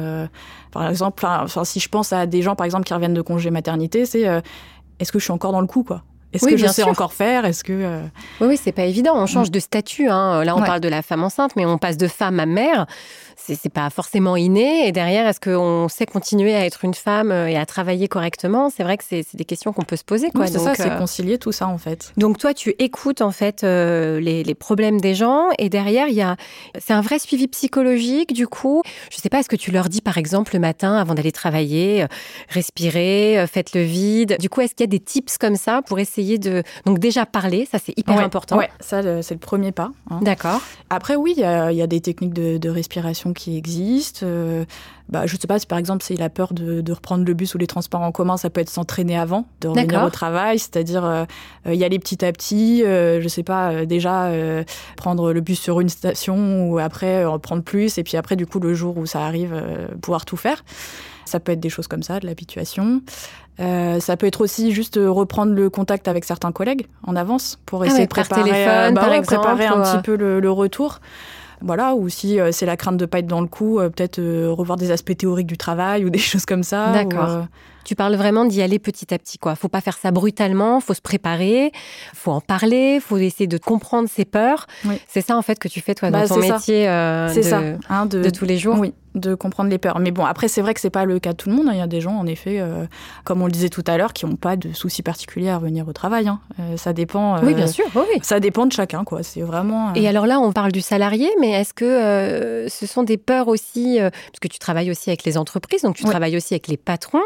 par 0.71 0.89
exemple, 0.89 1.25
enfin, 1.25 1.63
si 1.63 1.79
je 1.79 1.89
pense 1.89 2.13
à 2.13 2.25
des 2.25 2.41
gens 2.41 2.55
par 2.55 2.65
exemple 2.65 2.85
qui 2.85 2.93
reviennent 2.93 3.13
de 3.13 3.21
congé 3.21 3.49
maternité, 3.49 4.05
c'est 4.05 4.25
est-ce 4.99 5.11
que 5.11 5.19
je 5.19 5.23
suis 5.23 5.33
encore 5.33 5.51
dans 5.51 5.61
le 5.61 5.67
coup 5.67 5.83
quoi? 5.83 6.03
Est-ce 6.33 6.45
que 6.45 6.57
je 6.57 6.67
sais 6.67 6.83
encore 6.83 7.13
faire? 7.13 7.45
Est-ce 7.45 7.63
que 7.63 7.73
euh, 7.73 8.01
oui, 8.41 8.47
oui, 8.49 8.59
c'est 8.61 8.71
pas 8.71 8.83
évident. 8.83 9.13
On 9.15 9.25
change 9.25 9.47
mm. 9.47 9.51
de 9.51 9.59
statut. 9.59 10.09
Hein. 10.09 10.43
Là, 10.43 10.55
on 10.55 10.61
parle 10.61 10.81
de 10.81 10.89
la 10.89 11.01
femme 11.01 11.23
enceinte, 11.23 11.55
mais 11.55 11.65
on 11.65 11.77
passe 11.77 11.97
de 11.97 12.07
femme 12.07 12.39
à 12.39 12.45
mère. 12.45 12.85
C'est 13.37 13.69
pas 13.69 13.89
forcément 13.89 14.35
inné. 14.35 14.87
Et 14.87 14.91
derrière, 14.91 15.27
est-ce 15.27 15.39
qu'on 15.39 15.87
sait 15.87 16.05
continuer 16.05 16.55
à 16.55 16.65
être 16.65 16.83
une 16.83 16.93
femme 16.93 17.31
euh, 17.31 17.47
et 17.47 17.55
à 17.55 17.65
travailler 17.65 18.07
correctement? 18.07 18.69
C'est 18.69 18.83
vrai 18.83 18.97
que 18.97 19.03
c'est 19.07 19.23
des 19.35 19.45
questions 19.45 19.71
qu'on 19.73 19.83
peut 19.83 19.95
se 19.95 20.03
poser. 20.03 20.29
c'est 20.35 20.59
ça, 20.59 20.75
c'est 20.75 20.91
euh, 20.91 20.97
concilier 20.97 21.37
tout 21.37 21.51
ça 21.51 21.67
en 21.67 21.77
fait. 21.77 22.11
Donc 22.17 22.37
toi, 22.37 22.53
tu 22.53 22.75
écoutes 22.79 23.21
en 23.21 23.31
fait 23.31 23.63
les, 23.63 24.43
les, 24.43 24.55
problèmes 24.55 24.99
des 24.99 25.15
gens, 25.15 25.49
et 25.59 25.69
derrière, 25.69 26.07
il 26.07 26.15
y 26.15 26.21
a 26.21 26.35
c'est 26.79 26.93
un 26.93 27.01
vrai 27.01 27.19
suivi 27.19 27.47
psychologique. 27.47 28.33
Du 28.33 28.47
coup, 28.47 28.81
je 29.11 29.17
sais 29.17 29.29
pas, 29.29 29.39
est-ce 29.39 29.49
que 29.49 29.55
tu 29.55 29.71
leur 29.71 29.89
dis 29.89 30.01
par 30.01 30.17
exemple 30.17 30.53
le 30.53 30.59
matin 30.59 30.95
avant 30.95 31.13
d'aller 31.13 31.31
travailler, 31.31 32.05
respirez, 32.49 33.45
faites 33.51 33.73
le 33.73 33.81
vide? 33.81 34.37
Du 34.39 34.49
coup, 34.49 34.61
est-ce 34.61 34.73
qu'il 34.73 34.83
y 34.83 34.89
a 34.89 34.91
des 34.91 34.99
tips 34.99 35.37
comme 35.37 35.55
ça 35.55 35.81
pour 35.81 35.99
essayer 35.99 36.37
de 36.37 36.63
donc 36.85 36.99
déjà 36.99 37.25
parler, 37.25 37.67
ça 37.69 37.79
c'est 37.83 37.97
hyper 37.97 38.19
important. 38.19 38.57
Ouais, 38.57 38.69
ça 38.79 39.21
c'est 39.21 39.33
le 39.33 39.39
premier 39.39 39.71
pas. 39.71 39.91
Hein. 40.09 40.19
D'accord. 40.21 40.61
Après 40.89 41.15
oui, 41.15 41.33
il 41.37 41.41
y, 41.41 41.81
a 41.81 41.87
des 41.87 42.01
techniques 42.01 42.33
de, 42.33 42.69
respiration 42.69 43.26
qui 43.33 43.57
existent. 43.57 44.21
Euh, 44.23 44.65
bah, 45.09 45.25
je 45.25 45.37
sais 45.37 45.47
pas 45.47 45.57
si 45.57 45.65
par 45.65 45.77
exemple 45.77 46.03
c'est 46.03 46.15
la 46.15 46.29
peur 46.29 46.53
de, 46.53 46.91
reprendre 46.91 47.23
le 47.25 47.33
bus 47.33 47.55
ou 47.55 47.57
les 47.57 47.67
transports 47.67 48.01
en 48.01 48.11
commun, 48.11 48.37
ça 48.37 48.49
peut 48.49 48.61
être 48.61 48.69
s'entraîner 48.69 49.17
avant 49.17 49.45
de 49.61 49.69
revenir 49.69 50.03
au 50.03 50.09
travail, 50.09 50.59
c'est-à-dire 50.59 51.05
euh, 51.05 51.25
euh, 51.67 51.73
y 51.73 51.83
aller 51.83 51.99
petit 51.99 52.25
à 52.25 52.31
petit. 52.31 52.81
je 52.81 53.27
sais 53.27 53.43
pas 53.43 53.85
déjà 53.85 54.31
prendre 54.97 55.31
le 55.31 55.41
bus 55.41 55.59
sur 55.59 55.79
une 55.79 55.89
station 55.89 56.69
ou 56.69 56.79
après 56.79 57.25
en 57.25 57.39
prendre 57.39 57.63
plus 57.63 57.97
et 57.97 58.03
puis 58.03 58.17
après 58.17 58.35
du 58.35 58.45
coup 58.45 58.59
le 58.59 58.73
jour 58.73 58.97
où 58.97 59.05
ça 59.05 59.25
arrive 59.25 59.55
pouvoir 60.01 60.25
tout 60.25 60.37
faire. 60.37 60.63
Ça 61.25 61.41
peut 61.41 61.51
être 61.51 61.59
des 61.59 61.69
choses 61.69 61.87
comme 61.87 62.03
ça, 62.03 62.19
de 62.19 62.25
l'habituation. 62.25 63.01
Euh, 63.59 63.99
ça 63.99 64.17
peut 64.17 64.27
être 64.27 64.41
aussi 64.41 64.71
juste 64.71 64.99
reprendre 65.01 65.53
le 65.53 65.69
contact 65.69 66.07
avec 66.07 66.25
certains 66.25 66.51
collègues 66.51 66.87
en 67.03 67.15
avance 67.15 67.59
pour 67.65 67.81
ah 67.81 67.87
essayer 67.87 68.05
de 68.05 68.09
préparer, 68.09 68.43
téléphone, 68.43 68.93
bah 68.93 69.21
préparer 69.25 69.65
un 69.65 69.81
petit 69.81 70.01
peu 70.03 70.15
le, 70.15 70.51
retour. 70.51 70.99
Voilà, 71.61 71.95
ou 71.95 72.09
si 72.09 72.37
c'est 72.51 72.65
la 72.65 72.77
crainte 72.77 72.97
de 72.97 73.05
pas 73.05 73.19
être 73.19 73.27
dans 73.27 73.41
le 73.41 73.47
coup, 73.47 73.77
peut-être 73.77 74.21
revoir 74.49 74.77
des 74.77 74.91
aspects 74.91 75.17
théoriques 75.17 75.47
du 75.47 75.57
travail 75.57 76.05
ou 76.05 76.09
des 76.11 76.19
choses 76.19 76.45
comme 76.45 76.63
ça. 76.63 76.91
D'accord. 76.91 77.45
Tu 77.83 77.95
parles 77.95 78.15
vraiment 78.15 78.43
d'y 78.43 78.61
aller 78.61 78.79
petit 78.79 79.13
à 79.13 79.17
petit, 79.17 79.37
quoi. 79.37 79.55
Faut 79.55 79.69
pas 79.69 79.79
faire 79.79 79.97
ça 79.97 80.11
brutalement, 80.11 80.81
faut 80.81 80.93
se 80.93 81.01
préparer, 81.01 81.71
faut 82.13 82.31
en 82.31 82.41
parler, 82.41 82.99
faut 82.99 83.15
essayer 83.15 83.47
de 83.47 83.57
comprendre 83.57 84.09
ses 84.09 84.25
peurs. 84.25 84.67
C'est 85.07 85.21
ça 85.21 85.37
en 85.37 85.41
fait 85.41 85.57
que 85.57 85.69
tu 85.69 85.79
fais 85.79 85.95
toi 85.95 86.11
dans 86.11 86.19
bah, 86.19 86.27
ton 86.27 86.37
métier 86.37 86.85
de, 86.85 87.41
ça, 87.41 87.61
hein, 87.89 88.05
de, 88.05 88.21
de, 88.21 88.29
tous 88.29 88.43
les 88.43 88.57
jours. 88.57 88.77
Oui, 88.77 88.93
de 89.17 89.35
comprendre 89.35 89.69
les 89.69 89.77
peurs. 89.77 89.99
Mais 89.99 90.11
bon, 90.11 90.25
après, 90.25 90.47
c'est 90.47 90.61
vrai 90.61 90.73
que 90.73 90.79
c'est 90.79 90.89
pas 90.89 91.05
le 91.05 91.19
cas 91.19 91.31
de 91.31 91.37
tout 91.37 91.49
le 91.49 91.55
monde. 91.55 91.67
Hein. 91.67 91.73
Il 91.73 91.79
y 91.79 91.81
a 91.81 91.87
des 91.87 92.01
gens, 92.01 92.17
en 92.17 92.25
effet, 92.25 92.59
euh, 92.59 92.85
comme 93.23 93.41
on 93.41 93.45
le 93.45 93.51
disait 93.51 93.69
tout 93.69 93.83
à 93.87 93.97
l'heure, 93.97 94.13
qui 94.13 94.25
n'ont 94.25 94.35
pas 94.35 94.55
de 94.55 94.73
soucis 94.73 95.01
particuliers 95.01 95.49
à 95.49 95.57
revenir 95.57 95.87
au 95.87 95.93
travail. 95.93 96.27
Hein. 96.27 96.39
Euh, 96.59 96.77
ça 96.77 96.93
dépend. 96.93 97.41
oui, 97.43 97.53
bien 97.53 97.65
euh, 97.65 97.67
sûr. 97.67 97.85
Oui. 97.95 98.19
Ça 98.21 98.39
dépend 98.39 98.65
de 98.65 98.71
chacun, 98.71 99.03
quoi. 99.03 99.23
C'est 99.23 99.41
vraiment. 99.41 99.93
Et 99.95 100.07
alors 100.07 100.27
là, 100.27 100.39
on 100.39 100.51
parle 100.51 100.71
du 100.71 100.81
salarié, 100.81 101.29
mais 101.39 101.51
est-ce 101.51 101.73
que 101.73 102.67
ce 102.69 102.85
sont 102.85 103.03
des 103.03 103.17
peurs 103.17 103.47
aussi, 103.47 103.97
parce 103.99 104.39
que 104.41 104.47
tu 104.47 104.59
travailles 104.59 104.91
aussi 104.91 105.09
avec 105.09 105.23
les 105.23 105.37
entreprises, 105.37 105.81
donc 105.81 105.95
tu 105.95 106.03
travailles 106.03 106.37
aussi 106.37 106.53
avec 106.53 106.67
les 106.67 106.77
patrons. 106.77 107.21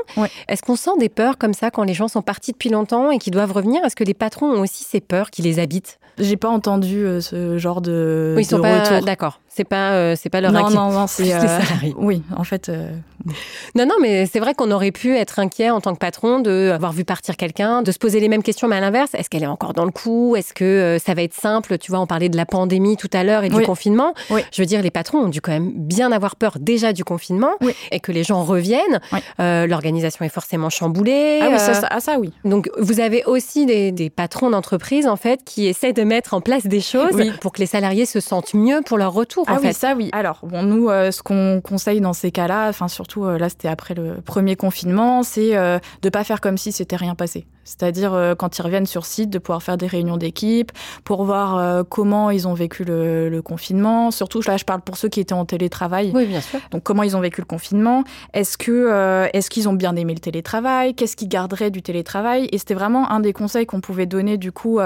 Est-ce 0.47 0.61
qu'on 0.61 0.75
sent 0.75 0.97
des 0.99 1.09
peurs 1.09 1.37
comme 1.37 1.53
ça 1.53 1.71
quand 1.71 1.83
les 1.83 1.93
gens 1.93 2.07
sont 2.07 2.21
partis 2.21 2.51
depuis 2.51 2.69
longtemps 2.69 3.11
et 3.11 3.17
qui 3.17 3.31
doivent 3.31 3.51
revenir? 3.51 3.83
Est-ce 3.83 3.95
que 3.95 4.03
les 4.03 4.13
patrons 4.13 4.47
ont 4.47 4.61
aussi 4.61 4.83
ces 4.83 5.01
peurs 5.01 5.29
qui 5.29 5.41
les 5.41 5.59
habitent? 5.59 5.99
J'ai 6.17 6.37
pas 6.37 6.49
entendu 6.49 7.05
ce 7.19 7.57
genre 7.57 7.81
de. 7.81 8.33
Oui, 8.35 8.43
ils 8.43 8.45
sont 8.45 8.61
pas 8.61 9.01
d'accord. 9.01 9.40
C'est 9.53 9.65
pas, 9.65 9.91
euh, 9.91 10.15
c'est 10.17 10.29
pas 10.29 10.39
leur 10.39 10.53
non, 10.53 10.69
non, 10.69 10.91
non, 10.91 11.07
c'est 11.07 11.33
euh, 11.33 11.59
Oui, 11.97 12.23
en 12.35 12.45
fait. 12.45 12.69
Euh, 12.69 12.89
non, 13.75 13.85
non, 13.85 13.95
mais 14.01 14.25
c'est 14.25 14.39
vrai 14.39 14.53
qu'on 14.53 14.71
aurait 14.71 14.91
pu 14.91 15.15
être 15.15 15.39
inquiet 15.39 15.69
en 15.69 15.81
tant 15.81 15.93
que 15.93 15.99
patron 15.99 16.39
de 16.39 16.71
avoir 16.73 16.93
vu 16.93 17.05
partir 17.05 17.37
quelqu'un, 17.37 17.81
de 17.81 17.91
se 17.91 17.99
poser 17.99 18.19
les 18.19 18.27
mêmes 18.27 18.43
questions, 18.43 18.67
mais 18.67 18.77
à 18.77 18.79
l'inverse, 18.79 19.11
est-ce 19.13 19.29
qu'elle 19.29 19.43
est 19.43 19.47
encore 19.47 19.73
dans 19.73 19.85
le 19.85 19.91
coup? 19.91 20.35
Est-ce 20.35 20.53
que 20.53 20.97
ça 21.03 21.13
va 21.13 21.23
être 21.23 21.33
simple? 21.33 21.77
Tu 21.77 21.91
vois, 21.91 21.99
on 21.99 22.07
parlait 22.07 22.29
de 22.29 22.37
la 22.37 22.45
pandémie 22.45 22.97
tout 22.97 23.09
à 23.13 23.23
l'heure 23.23 23.43
et 23.43 23.49
du 23.49 23.61
confinement. 23.61 24.13
Je 24.29 24.61
veux 24.61 24.65
dire, 24.65 24.81
les 24.81 24.91
patrons 24.91 25.19
ont 25.19 25.29
dû 25.29 25.41
quand 25.41 25.51
même 25.51 25.71
bien 25.75 26.11
avoir 26.11 26.35
peur 26.35 26.57
déjà 26.59 26.93
du 26.93 27.03
confinement 27.03 27.51
et 27.91 27.99
que 27.99 28.11
les 28.11 28.23
gens 28.23 28.43
reviennent. 28.43 28.99
L'organisation 29.39 30.25
est 30.25 30.29
forcément 30.29 30.69
chamboulée. 30.69 31.39
Ah 31.41 31.49
oui, 31.51 31.59
ça, 31.59 31.87
ah, 31.89 31.99
ça, 31.99 32.19
oui. 32.19 32.31
Donc, 32.45 32.69
vous 32.77 32.99
avez 32.99 33.23
aussi 33.25 33.65
des, 33.65 33.91
des 33.91 34.09
patrons 34.09 34.49
d'entreprise 34.49 35.07
en 35.07 35.15
fait 35.15 35.43
qui 35.43 35.67
essaient 35.67 35.93
de 35.93 36.03
mettre 36.03 36.33
en 36.33 36.41
place 36.41 36.65
des 36.65 36.81
choses 36.81 37.15
pour 37.39 37.51
que 37.51 37.59
les 37.59 37.65
salariés 37.65 38.05
se 38.05 38.19
sentent 38.19 38.53
mieux 38.53 38.81
pour 38.85 38.97
leur 38.97 39.13
retour 39.13 39.45
ah 39.47 39.59
oui, 39.61 39.73
ça 39.73 39.93
oui. 39.95 40.09
Alors, 40.13 40.39
bon, 40.43 40.63
nous, 40.63 40.89
euh, 40.89 41.11
ce 41.11 41.21
qu'on 41.21 41.61
conseille 41.61 42.01
dans 42.01 42.13
ces 42.13 42.31
cas-là, 42.31 42.67
enfin 42.69 42.87
surtout 42.87 43.10
euh, 43.17 43.37
là, 43.37 43.49
c'était 43.49 43.67
après 43.67 43.93
le 43.93 44.21
premier 44.21 44.55
confinement, 44.55 45.23
c'est 45.23 45.55
euh, 45.55 45.79
de 46.01 46.09
pas 46.09 46.23
faire 46.23 46.41
comme 46.41 46.57
si 46.57 46.71
c'était 46.71 46.95
rien 46.95 47.15
passé. 47.15 47.45
C'est-à-dire 47.63 48.35
quand 48.37 48.57
ils 48.57 48.61
reviennent 48.61 48.85
sur 48.85 49.05
site, 49.05 49.29
de 49.29 49.39
pouvoir 49.39 49.63
faire 49.63 49.77
des 49.77 49.87
réunions 49.87 50.17
d'équipe 50.17 50.71
pour 51.03 51.23
voir 51.23 51.85
comment 51.85 52.29
ils 52.29 52.47
ont 52.47 52.53
vécu 52.53 52.83
le, 52.83 53.41
confinement. 53.43 54.11
Surtout, 54.11 54.41
là, 54.45 54.57
je 54.57 54.65
parle 54.65 54.81
pour 54.81 54.97
ceux 54.97 55.09
qui 55.09 55.19
étaient 55.19 55.33
en 55.33 55.45
télétravail. 55.45 56.11
Oui, 56.13 56.25
bien 56.25 56.41
sûr. 56.41 56.59
Donc, 56.71 56.83
comment 56.83 57.03
ils 57.03 57.17
ont 57.17 57.19
vécu 57.19 57.41
le 57.41 57.45
confinement 57.45 58.03
Est-ce 58.33 58.57
que 58.57 59.29
est-ce 59.33 59.49
qu'ils 59.49 59.67
ont 59.69 59.73
bien 59.73 59.95
aimé 59.95 60.13
le 60.13 60.19
télétravail? 60.19 60.93
Qu'est-ce 60.93 61.15
qu'ils 61.15 61.29
garderaient 61.29 61.71
du 61.71 61.81
télétravail? 61.81 62.47
Et 62.51 62.57
c'était 62.57 62.73
vraiment 62.73 63.09
un 63.11 63.19
des 63.19 63.33
conseils 63.33 63.65
qu'on 63.65 63.81
pouvait 63.81 64.05
donner 64.05 64.37
du 64.37 64.51
coup 64.51 64.79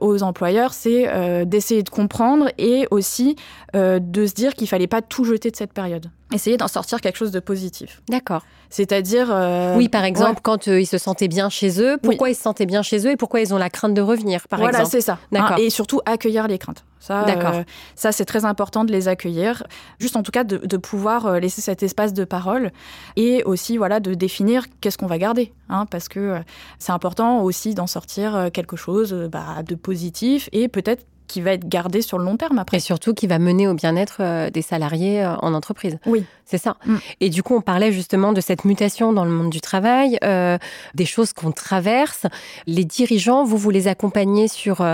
aux 0.00 0.22
employeurs, 0.22 0.72
c'est 0.72 1.46
d'essayer 1.46 1.82
de 1.82 1.90
comprendre 1.90 2.50
et 2.58 2.86
aussi 2.90 3.36
de 3.74 4.26
se 4.26 4.34
dire 4.34 4.54
qu'il 4.54 4.68
fallait 4.68 4.86
pas 4.86 5.02
tout 5.02 5.24
jeter 5.24 5.50
de 5.50 5.56
cette 5.56 5.72
période. 5.72 6.10
Essayer 6.32 6.56
d'en 6.56 6.68
sortir 6.68 7.00
quelque 7.00 7.16
chose 7.16 7.30
de 7.30 7.40
positif. 7.40 8.02
D'accord. 8.08 8.42
C'est-à-dire. 8.74 9.28
Euh, 9.30 9.76
oui, 9.76 9.88
par 9.88 10.02
exemple, 10.02 10.40
quand 10.42 10.66
euh, 10.66 10.80
ils 10.80 10.86
se 10.86 10.98
sentaient 10.98 11.28
bien 11.28 11.48
chez 11.48 11.80
eux, 11.80 11.96
pourquoi 12.02 12.30
ils 12.30 12.34
se 12.34 12.42
sentaient 12.42 12.66
bien 12.66 12.82
chez 12.82 13.06
eux 13.06 13.12
et 13.12 13.16
pourquoi 13.16 13.38
ils 13.38 13.54
ont 13.54 13.56
la 13.56 13.70
crainte 13.70 13.94
de 13.94 14.00
revenir, 14.00 14.48
par 14.48 14.58
voilà, 14.58 14.80
exemple. 14.80 14.90
Voilà, 14.90 15.00
c'est 15.00 15.06
ça. 15.06 15.18
D'accord. 15.30 15.60
et 15.60 15.70
surtout 15.70 16.00
accueillir 16.06 16.48
les 16.48 16.58
craintes. 16.58 16.84
Ça, 16.98 17.22
D'accord. 17.22 17.54
Euh, 17.54 17.62
ça 17.94 18.10
c'est 18.10 18.24
très 18.24 18.44
important 18.44 18.84
de 18.84 18.90
les 18.90 19.06
accueillir. 19.06 19.62
Juste 20.00 20.16
en 20.16 20.24
tout 20.24 20.32
cas 20.32 20.42
de, 20.42 20.76
pouvoir 20.76 21.38
laisser 21.38 21.60
cet 21.60 21.84
espace 21.84 22.14
de 22.14 22.24
parole 22.24 22.72
et 23.14 23.44
aussi 23.44 23.76
voilà 23.76 24.00
de 24.00 24.14
définir 24.14 24.64
qu'est-ce 24.80 24.98
qu'on 24.98 25.06
va 25.06 25.18
garder, 25.18 25.52
hein, 25.68 25.86
parce 25.86 26.08
que 26.08 26.40
c'est 26.80 26.92
important 26.92 27.42
aussi 27.42 27.74
d'en 27.74 27.86
sortir 27.86 28.48
quelque 28.52 28.76
chose 28.76 29.28
bah, 29.30 29.62
de 29.64 29.76
positif 29.76 30.48
et 30.50 30.66
peut-être 30.66 31.06
qui 31.28 31.40
va 31.40 31.52
être 31.52 31.68
gardé 31.68 32.02
sur 32.02 32.18
le 32.18 32.24
long 32.24 32.36
terme 32.36 32.58
après. 32.58 32.78
Et 32.78 32.80
surtout 32.80 33.14
qui 33.14 33.28
va 33.28 33.38
mener 33.38 33.68
au 33.68 33.74
bien-être 33.74 34.50
des 34.50 34.62
salariés 34.62 35.24
en 35.24 35.54
entreprise. 35.54 35.98
Oui. 36.06 36.24
C'est 36.44 36.58
ça. 36.58 36.76
Mm. 36.86 36.96
Et 37.20 37.30
du 37.30 37.42
coup, 37.42 37.54
on 37.54 37.60
parlait 37.60 37.92
justement 37.92 38.32
de 38.32 38.40
cette 38.40 38.64
mutation 38.64 39.12
dans 39.12 39.24
le 39.24 39.30
monde 39.30 39.50
du 39.50 39.60
travail, 39.60 40.18
euh, 40.24 40.58
des 40.94 41.06
choses 41.06 41.32
qu'on 41.32 41.52
traverse. 41.52 42.26
Les 42.66 42.84
dirigeants, 42.84 43.44
vous, 43.44 43.56
vous 43.56 43.70
les 43.70 43.88
accompagnez 43.88 44.48
sur 44.48 44.84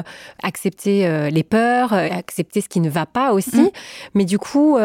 accepter 0.43 1.31
les 1.31 1.43
peurs, 1.43 1.93
accepter 1.93 2.61
ce 2.61 2.69
qui 2.69 2.81
ne 2.81 2.91
va 2.91 3.07
pas 3.07 3.33
aussi. 3.33 3.63
Mm. 3.63 3.71
Mais 4.15 4.25
du 4.25 4.39
coup, 4.39 4.79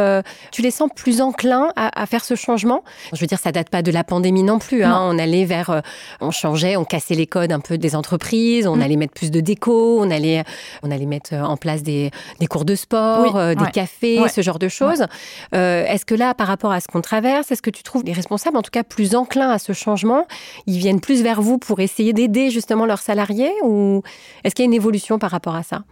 tu 0.52 0.62
les 0.62 0.72
sens 0.72 0.90
plus 0.96 1.22
enclins 1.22 1.72
à, 1.76 2.06
faire 2.06 2.24
ce 2.24 2.36
changement? 2.36 2.84
Je 3.14 3.20
veux 3.20 3.28
dire, 3.28 3.40
ça 3.40 3.52
date 3.52 3.70
pas 3.70 3.82
de 3.82 3.92
la 3.92 4.04
pandémie 4.04 4.44
non 4.44 4.60
plus. 4.60 4.84
Hein. 4.84 5.00
On 5.02 5.18
allait 5.20 5.46
vers, 5.46 5.82
on 6.22 6.32
changeait, 6.32 6.76
on 6.76 6.86
cassait 6.86 7.16
les 7.16 7.28
codes 7.28 7.52
un 7.52 7.60
peu 7.60 7.78
des 7.78 7.96
entreprises, 7.96 8.68
on 8.68 8.78
mm. 8.78 8.82
allait 8.82 8.96
mettre 8.96 9.14
plus 9.14 9.32
de 9.32 9.40
déco, 9.40 10.00
on 10.02 10.10
allait, 10.10 10.44
on 10.84 10.92
allait 10.92 11.06
mettre 11.06 11.34
euh, 11.34 11.42
en 11.42 11.58
place 11.58 11.84
des, 11.84 12.12
cours 12.50 12.66
de 12.66 12.76
sport, 12.76 13.36
euh, 13.36 13.56
des 13.56 13.72
cafés, 13.72 14.20
ce 14.28 14.42
genre 14.42 14.60
de 14.60 14.68
choses. 14.68 15.06
Euh, 15.54 15.86
est-ce 15.86 16.06
que 16.06 16.16
là, 16.16 16.34
par 16.34 16.48
rapport 16.48 16.55
à 16.64 16.80
ce 16.80 16.88
qu'on 16.88 17.02
traverse, 17.02 17.52
est-ce 17.52 17.62
que 17.62 17.70
tu 17.70 17.84
trouves 17.84 18.04
les 18.04 18.14
responsables, 18.14 18.58
en 18.58 18.62
tout 18.62 18.72
cas, 18.72 18.84
plus 18.84 19.16
enclins 19.16 19.50
à 19.50 19.60
ce 19.60 19.74
changement? 19.74 20.28
Ils 20.66 20.78
viennent 20.78 21.02
plus 21.02 21.22
vers 21.22 21.42
vous 21.42 21.58
pour 21.58 21.80
essayer 21.80 22.14
d'aider 22.14 22.50
justement 22.50 22.86
leurs 22.86 23.02
salariés? 23.02 23.54
Ou 23.64 24.02
est-ce 24.44 24.56
qu'il 24.56 24.64
y 24.64 24.68
a 24.68 24.70
une 24.70 24.74
évolution 24.74 25.20
par 25.20 25.32
rapport 25.32 25.56
à 25.56 25.64
ça? 25.64 25.84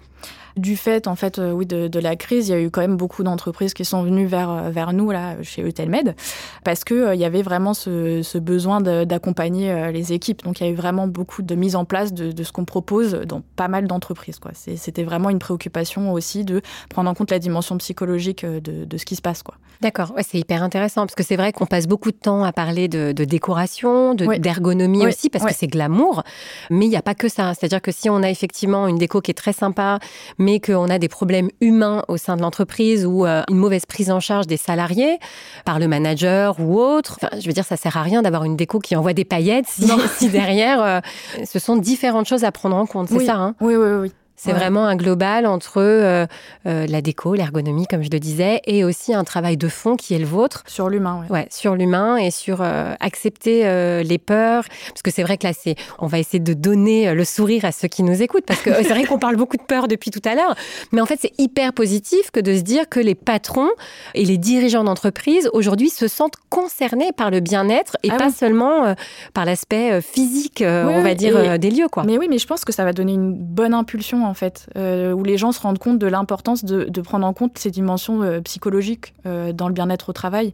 Du 0.57 0.77
fait, 0.77 1.07
en 1.07 1.15
fait, 1.15 1.39
euh, 1.39 1.51
oui, 1.51 1.65
de, 1.65 1.99
la 1.99 2.15
crise, 2.15 2.49
il 2.49 2.51
y 2.51 2.55
a 2.55 2.61
eu 2.61 2.69
quand 2.69 2.81
même 2.81 2.97
beaucoup 2.97 3.23
d'entreprises 3.23 3.73
qui 3.73 3.85
sont 3.85 4.03
venues 4.03 4.25
vers, 4.25 4.49
euh, 4.49 4.69
vers 4.69 4.93
nous, 4.93 5.09
là, 5.11 5.41
chez 5.41 5.67
Etelmed, 5.67 6.15
parce 6.63 6.83
qu'il 6.83 6.97
euh, 6.97 7.15
il 7.15 7.21
y 7.21 7.25
avait 7.25 7.41
vraiment 7.41 7.73
ce, 7.73 8.37
besoin 8.37 8.81
d'accompagner 8.81 9.91
les 9.91 10.11
équipes. 10.13 10.43
Donc, 10.43 10.59
il 10.59 10.65
y 10.65 10.67
a 10.67 10.71
eu 10.71 10.75
vraiment 10.75 11.07
beaucoup 11.07 11.41
de 11.41 11.55
mise 11.55 11.75
en 11.75 11.85
place 11.85 12.13
de, 12.13 12.43
ce 12.43 12.51
qu'on 12.51 12.65
propose 12.65 13.13
dans 13.13 13.41
pas 13.55 13.67
mal 13.67 13.87
d'entreprises. 13.87 14.39
C'était 14.75 15.03
vraiment 15.03 15.29
une 15.29 15.39
préoccupation 15.39 16.11
aussi 16.11 16.43
de 16.43 16.61
prendre 16.89 17.09
en 17.09 17.13
compte 17.13 17.31
la 17.31 17.39
dimension 17.39 17.77
psychologique 17.77 18.45
de, 18.45 18.97
ce 18.97 19.05
qui 19.05 19.15
se 19.15 19.21
passe. 19.21 19.43
D'accord, 19.81 20.13
ouais, 20.15 20.23
c'est 20.23 20.39
hyper 20.39 20.63
intéressant, 20.63 21.01
parce 21.01 21.15
que 21.15 21.23
c'est 21.23 21.35
vrai 21.35 21.53
qu'on 21.53 21.65
passe 21.65 21.87
beaucoup 21.87 22.11
de 22.11 22.17
temps 22.17 22.43
à 22.43 22.51
parler 22.51 22.87
de, 22.87 23.11
décoration, 23.11 24.13
d'ergonomie 24.15 25.05
aussi, 25.05 25.29
parce 25.29 25.45
que 25.45 25.53
c'est 25.53 25.67
glamour, 25.67 26.23
mais 26.69 26.85
il 26.85 26.89
n'y 26.89 26.97
a 26.97 27.01
pas 27.01 27.15
que 27.15 27.29
ça. 27.29 27.53
C'est-à-dire 27.53 27.81
que 27.81 27.91
si 27.91 28.09
on 28.09 28.23
a 28.23 28.29
effectivement 28.29 28.87
une 28.87 28.97
déco 28.97 29.21
qui 29.21 29.31
est 29.31 29.35
très 29.35 29.53
sympa, 29.53 29.99
mais 30.37 30.59
qu'on 30.59 30.89
a 30.89 30.99
des 30.99 31.07
problèmes 31.09 31.49
humains 31.61 32.03
au 32.07 32.17
sein 32.17 32.35
de 32.35 32.41
l'entreprise 32.41 33.05
ou 33.05 33.25
euh, 33.25 33.43
une 33.49 33.57
mauvaise 33.57 33.85
prise 33.85 34.11
en 34.11 34.19
charge 34.19 34.47
des 34.47 34.57
salariés 34.57 35.19
par 35.65 35.79
le 35.79 35.87
manager 35.87 36.59
ou 36.59 36.79
autre. 36.79 37.19
je 37.39 37.45
veux 37.47 37.53
dire, 37.53 37.65
ça 37.65 37.77
sert 37.77 37.97
à 37.97 38.03
rien 38.03 38.21
d'avoir 38.21 38.43
une 38.43 38.55
déco 38.55 38.79
qui 38.79 38.95
envoie 38.95 39.13
des 39.13 39.25
paillettes 39.25 39.67
si, 39.67 40.29
derrière, 40.29 40.83
euh, 40.83 40.99
ce 41.45 41.59
sont 41.59 41.75
différentes 41.75 42.27
choses 42.27 42.43
à 42.43 42.51
prendre 42.51 42.75
en 42.75 42.85
compte. 42.85 43.09
C'est 43.09 43.25
ça, 43.25 43.35
hein? 43.35 43.55
Oui, 43.61 43.75
oui, 43.75 43.89
oui. 44.01 44.11
C'est 44.35 44.51
vraiment 44.51 44.85
un 44.85 44.95
global 44.95 45.45
entre 45.45 45.77
euh, 45.77 46.25
euh, 46.65 46.85
la 46.87 47.01
déco, 47.01 47.35
l'ergonomie, 47.35 47.87
comme 47.87 48.03
je 48.03 48.09
le 48.11 48.19
disais, 48.19 48.61
et 48.65 48.83
aussi 48.83 49.13
un 49.13 49.23
travail 49.23 49.57
de 49.57 49.67
fond 49.67 49.95
qui 49.95 50.13
est 50.15 50.19
le 50.19 50.25
vôtre. 50.25 50.63
Sur 50.67 50.89
l'humain, 50.89 51.19
oui. 51.21 51.27
Ouais, 51.29 51.47
sur 51.49 51.75
l'humain 51.75 52.17
et 52.17 52.31
sur 52.31 52.61
euh, 52.61 52.93
accepter 52.99 53.63
les 54.03 54.17
peurs. 54.17 54.65
Parce 54.89 55.01
que 55.01 55.11
c'est 55.11 55.23
vrai 55.23 55.37
que 55.37 55.47
là, 55.47 55.53
c'est, 55.53 55.75
on 55.99 56.07
va 56.07 56.19
essayer 56.19 56.39
de 56.39 56.53
donner 56.53 57.13
le 57.13 57.23
sourire 57.23 57.65
à 57.65 57.71
ceux 57.71 57.87
qui 57.87 58.03
nous 58.03 58.21
écoutent, 58.21 58.45
parce 58.45 58.61
que 58.61 58.73
c'est 58.73 58.89
vrai 58.89 59.05
qu'on 59.05 59.19
parle 59.19 59.35
beaucoup 59.35 59.57
de 59.57 59.63
peur 59.63 59.87
depuis 59.87 60.11
tout 60.11 60.21
à 60.25 60.35
l'heure, 60.35 60.55
mais 60.91 61.01
en 61.01 61.05
fait, 61.05 61.19
c'est 61.21 61.33
hyper 61.37 61.73
positif 61.73 62.31
que 62.31 62.39
de 62.39 62.55
se 62.55 62.61
dire 62.61 62.89
que 62.89 62.99
les 62.99 63.15
patrons 63.15 63.69
et 64.13 64.25
les 64.25 64.37
dirigeants 64.37 64.83
d'entreprise 64.83 65.49
aujourd'hui 65.53 65.89
se 65.89 66.07
sentent 66.07 66.37
concernés 66.49 67.11
par 67.15 67.31
le 67.31 67.39
bien-être 67.39 67.97
et 68.03 68.09
ah 68.11 68.17
pas 68.17 68.31
seulement 68.31 68.95
par 69.33 69.45
l'aspect 69.45 70.01
physique, 70.01 70.63
on 70.65 71.01
va 71.01 71.13
dire, 71.13 71.59
des 71.59 71.69
lieux, 71.69 71.87
quoi. 71.87 72.03
Mais 72.03 72.17
oui, 72.17 72.27
mais 72.29 72.37
je 72.37 72.47
pense 72.47 72.65
que 72.65 72.71
ça 72.71 72.83
va 72.83 72.93
donner 72.93 73.13
une 73.13 73.33
bonne 73.33 73.73
impulsion 73.73 74.22
en 74.23 74.33
fait, 74.33 74.67
euh, 74.77 75.11
où 75.11 75.23
les 75.23 75.37
gens 75.37 75.51
se 75.51 75.59
rendent 75.59 75.79
compte 75.79 75.99
de 75.99 76.07
l'importance 76.07 76.63
de, 76.63 77.01
prendre 77.01 77.25
en 77.25 77.33
compte 77.33 77.57
ces 77.57 77.71
dimensions 77.71 78.21
euh, 78.21 78.41
psychologiques 78.41 79.13
euh, 79.25 79.51
dans 79.51 79.67
le 79.67 79.73
bien-être 79.73 80.09
au 80.09 80.13
travail. 80.13 80.53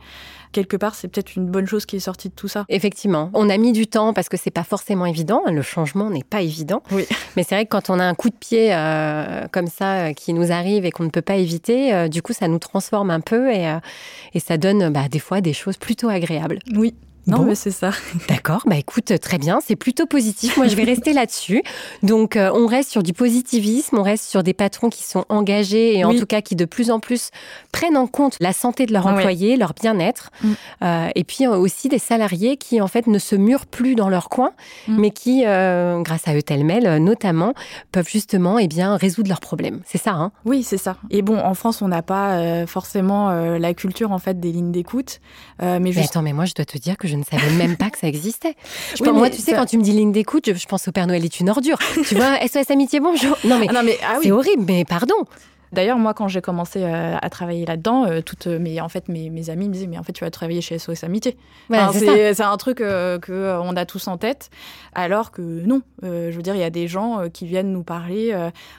Quelque 0.51 0.77
part, 0.77 0.95
c'est 0.95 1.07
peut-être 1.07 1.35
une 1.35 1.45
bonne 1.45 1.67
chose 1.67 1.85
qui 1.85 1.95
est 1.95 1.99
sortie 1.99 2.29
de 2.29 2.33
tout 2.33 2.47
ça. 2.47 2.65
Effectivement, 2.69 3.29
on 3.33 3.49
a 3.49 3.57
mis 3.57 3.71
du 3.71 3.85
temps 3.85 4.13
parce 4.13 4.29
que 4.29 4.37
c'est 4.37 4.49
pas 4.49 4.63
forcément 4.63 5.05
évident. 5.05 5.43
Le 5.45 5.61
changement 5.61 6.09
n'est 6.09 6.23
pas 6.23 6.41
évident. 6.41 6.81
Oui. 6.91 7.05
Mais 7.35 7.43
c'est 7.43 7.53
vrai 7.53 7.65
que 7.65 7.69
quand 7.69 7.91
on 7.91 7.99
a 7.99 8.03
un 8.03 8.15
coup 8.15 8.29
de 8.29 8.35
pied 8.35 8.69
comme 9.51 9.67
ça 9.67 10.13
qui 10.15 10.33
nous 10.33 10.51
arrive 10.51 10.85
et 10.85 10.91
qu'on 10.91 11.03
ne 11.03 11.09
peut 11.09 11.21
pas 11.21 11.35
éviter, 11.35 12.09
du 12.09 12.23
coup, 12.23 12.33
ça 12.33 12.47
nous 12.47 12.57
transforme 12.57 13.11
un 13.11 13.19
peu 13.19 13.51
et, 13.51 13.77
et 14.33 14.39
ça 14.39 14.57
donne 14.57 14.89
bah, 14.89 15.07
des 15.07 15.19
fois 15.19 15.39
des 15.39 15.53
choses 15.53 15.77
plutôt 15.77 16.09
agréables. 16.09 16.57
Oui, 16.75 16.95
Non, 17.29 17.43
mais 17.43 17.55
c'est 17.55 17.71
ça. 17.71 17.91
D'accord, 18.29 18.63
bah 18.65 18.75
écoute, 18.75 19.13
très 19.19 19.37
bien, 19.37 19.59
c'est 19.65 19.75
plutôt 19.75 20.05
positif. 20.05 20.57
Moi, 20.57 20.67
je 20.67 20.75
vais 20.75 20.83
rester 20.83 21.13
là-dessus. 21.13 21.63
Donc, 22.03 22.35
euh, 22.35 22.51
on 22.53 22.67
reste 22.67 22.91
sur 22.91 23.03
du 23.03 23.13
positivisme, 23.13 23.97
on 23.97 24.03
reste 24.03 24.25
sur 24.25 24.43
des 24.43 24.53
patrons 24.53 24.89
qui 24.89 25.03
sont 25.03 25.25
engagés 25.29 25.97
et 25.97 26.05
en 26.05 26.13
tout 26.13 26.25
cas 26.25 26.41
qui 26.41 26.55
de 26.55 26.65
plus 26.65 26.91
en 26.91 26.99
plus 26.99 27.29
prennent 27.71 27.97
en 27.97 28.07
compte 28.07 28.35
la 28.39 28.53
santé 28.53 28.85
de 28.85 28.93
leurs 28.93 29.07
employés, 29.07 29.57
leur 29.57 29.73
bien-être. 29.73 30.31
Mm. 30.43 30.51
Euh, 30.83 31.07
et 31.15 31.23
puis 31.23 31.47
aussi 31.47 31.89
des 31.89 31.99
salariés 31.99 32.57
qui, 32.57 32.81
en 32.81 32.87
fait, 32.87 33.07
ne 33.07 33.19
se 33.19 33.35
murent 33.35 33.65
plus 33.65 33.95
dans 33.95 34.09
leur 34.09 34.29
coin, 34.29 34.51
mm. 34.87 34.99
mais 34.99 35.11
qui, 35.11 35.41
grâce 35.41 36.27
à 36.27 36.35
Eutelmel 36.35 36.97
notamment, 37.03 37.53
peuvent 37.91 38.09
justement 38.09 38.59
eh 38.59 38.67
bien, 38.67 38.95
résoudre 38.95 39.29
leurs 39.29 39.39
problèmes. 39.39 39.81
C'est 39.85 39.97
ça, 39.97 40.11
hein? 40.11 40.31
Oui, 40.45 40.63
c'est 40.63 40.77
ça. 40.77 40.97
Et 41.09 41.21
bon, 41.21 41.37
en 41.37 41.53
France, 41.53 41.81
on 41.81 41.87
n'a 41.87 42.01
pas 42.01 42.65
forcément 42.65 43.29
la 43.29 43.73
culture, 43.73 44.11
en 44.11 44.19
fait, 44.19 44.39
des 44.39 44.51
lignes 44.51 44.71
d'écoute. 44.71 45.19
mais, 45.61 45.79
mais 45.79 46.03
attends, 46.03 46.21
mais 46.21 46.33
moi, 46.33 46.45
je 46.45 46.53
dois 46.53 46.65
te 46.65 46.77
dire 46.77 46.97
que 46.97 47.07
je 47.07 47.15
ne 47.19 47.23
savais 47.23 47.51
même 47.51 47.77
pas 47.77 47.89
que 47.89 47.97
ça 47.97 48.07
existait. 48.07 48.55
moi, 49.01 49.29
tu 49.29 49.37
sais, 49.37 49.53
quand 49.53 49.65
tu 49.65 49.77
me 49.77 49.83
dis 49.83 49.91
ligne 49.91 50.11
d'écoute, 50.11 50.53
je, 50.53 50.65
pense 50.65 50.87
au 50.87 50.91
Père 50.91 51.07
Noël 51.07 51.23
est 51.23 51.39
une 51.39 51.49
ordure. 51.49 51.77
tu 52.07 52.15
vois, 52.15 52.37
SOS 52.47 52.71
Amitié, 52.71 52.99
bonjour. 52.99 53.37
Non, 53.43 53.59
mais, 53.59 53.67
ah 53.69 53.83
mais 53.83 53.97
ah 54.03 54.17
c'est 54.21 54.31
horrible, 54.31 54.63
mais 54.67 54.85
pardon. 54.85 55.25
D'ailleurs, 55.71 55.97
moi, 55.97 56.13
quand 56.13 56.27
j'ai 56.27 56.41
commencé 56.41 56.83
euh, 56.83 57.15
à 57.21 57.29
travailler 57.29 57.65
là-dedans, 57.65 58.05
euh, 58.05 58.21
toutes 58.21 58.47
mes, 58.47 58.81
en 58.81 58.89
fait, 58.89 59.07
mes, 59.07 59.29
mes, 59.29 59.49
amis 59.49 59.67
me 59.67 59.73
disaient, 59.73 59.87
mais 59.87 59.97
en 59.97 60.03
fait, 60.03 60.13
tu 60.13 60.23
vas 60.23 60.31
travailler 60.31 60.61
chez 60.61 60.79
SOS 60.79 61.03
Amitié. 61.03 61.37
c'est 61.69 62.41
un 62.41 62.57
truc 62.57 62.81
euh, 62.81 63.19
que 63.19 63.59
qu'on 63.59 63.75
a 63.75 63.85
tous 63.85 64.07
en 64.07 64.17
tête, 64.17 64.49
alors 64.93 65.31
que 65.31 65.41
non. 65.41 65.81
je 66.01 66.31
veux 66.31 66.41
dire, 66.41 66.55
il 66.55 66.61
y 66.61 66.63
a 66.63 66.69
des 66.69 66.87
gens 66.87 67.29
qui 67.31 67.45
viennent 67.45 67.71
nous 67.71 67.83
parler, 67.83 68.35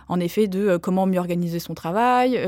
en 0.08 0.20
effet, 0.20 0.48
de 0.48 0.76
comment 0.76 1.06
mieux 1.06 1.18
organiser 1.18 1.58
son 1.58 1.74
travail. 1.74 2.38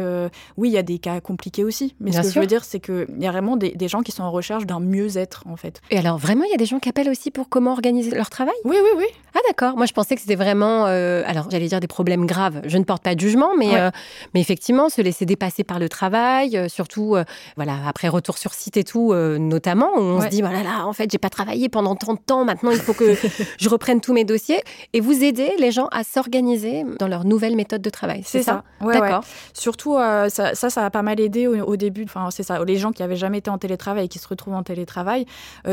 oui, 0.57 0.69
il 0.69 0.73
y 0.73 0.79
a 0.79 0.83
des 0.83 0.99
cas 0.99 1.21
compliqués 1.21 1.65
aussi, 1.65 1.95
mais 2.01 2.13
ce 2.13 2.23
que 2.23 2.31
je 2.31 2.41
veux 2.41 2.47
dire, 2.47 2.65
c'est 2.65 2.81
qu'il 2.81 3.07
y 3.19 3.27
a 3.27 3.31
vraiment 3.31 3.57
des, 3.57 3.71
des, 3.71 3.89
gens 3.89 4.03
qui 4.03 4.13
sont 4.13 4.23
en 4.23 4.31
recherche 4.31 4.67
d'un 4.67 4.81
mieux-être, 4.81 5.45
en 5.47 5.57
fait. 5.57 5.81
Et 5.91 5.99
alors, 5.99 6.19
vraiment, 6.19 6.45
il 6.45 6.51
y 6.51 6.55
a 6.55 6.59
des 6.59 6.67
gens 6.67 6.79
qui 6.79 6.89
appellent 6.89 7.11
aussi 7.11 7.31
pour 7.31 7.49
comment 7.49 7.73
organiser 7.73 8.11
leur 8.15 8.31
travail? 8.31 8.55
Oui, 8.65 8.77
oui, 8.83 8.91
oui. 8.97 9.07
Ah, 9.35 9.41
d'accord. 9.49 9.77
Moi, 9.77 9.87
je 9.87 9.93
pensais 9.93 10.15
que 10.15 10.21
c'était 10.21 10.37
vraiment, 10.37 10.85
alors, 10.85 11.49
j'allais 11.51 11.69
dire 11.69 11.81
des 11.81 11.87
problèmes 11.87 12.27
graves. 12.27 12.61
Je 12.67 12.79
ne 12.79 12.85
porte 12.85 13.03
pas 13.03 13.15
de 13.15 13.21
jugement, 13.21 13.51
mais 13.59 13.91
mais 14.35 14.41
effectivement, 14.41 14.89
se 14.89 15.01
laisser 15.01 15.27
dépasser 15.27 15.65
par 15.65 15.79
le 15.79 15.89
travail, 15.89 16.57
euh, 16.57 16.69
surtout 16.69 17.17
euh, 17.17 17.25
voilà 17.57 17.75
après 17.87 18.09
retour 18.09 18.39
sur 18.39 18.55
site 18.55 18.77
et 18.77 18.85
tout, 18.85 19.13
euh, 19.13 19.39
notamment, 19.39 19.91
on 19.97 20.21
se 20.21 20.29
dit 20.29 20.41
voilà 20.41 20.63
là, 20.63 20.87
en 20.87 20.93
fait, 20.93 21.11
j'ai 21.11 21.19
pas 21.19 21.31
travaillé 21.31 21.69
pendant 21.69 21.95
tant 21.95 22.15
de 22.15 22.19
temps, 22.19 22.45
maintenant 22.45 22.71
il 22.71 22.81
faut 22.81 22.95
que 22.95 23.15
je 23.59 23.69
reprenne 23.69 24.01
tous 24.01 24.13
mes 24.13 24.25
dossiers 24.25 24.63
et 24.93 25.01
vous 25.01 25.25
aider 25.25 25.53
les 25.59 25.71
gens 25.71 25.89
à 25.93 26.05
s'organiser 26.05 26.85
dans 26.99 27.09
leur 27.09 27.25
nouvelle 27.25 27.57
méthode 27.57 27.83
de 27.83 27.91
travail. 27.91 28.23
C'est 28.25 28.43
ça, 28.43 28.65
D'accord. 28.81 29.25
Surtout 29.53 29.97
ça, 30.29 30.55
ça, 30.55 30.85
a 30.85 30.91
pas 30.91 31.03
mal 31.03 31.21
aidé 31.21 31.47
au, 31.47 31.77
début. 31.77 32.05
Enfin, 32.05 32.29
c'est 32.31 32.43
ça. 32.43 32.63
Les 32.65 32.77
gens 32.77 32.93
qui 32.93 33.03
avaient 33.03 33.17
jamais 33.17 33.39
été 33.39 33.51
en 33.51 33.59
télétravail 33.59 34.07
et 34.07 34.09
qui 34.09 34.19
se 34.19 34.29
retrouvent 34.29 34.55
en 34.55 34.63
télétravail, 34.63 35.27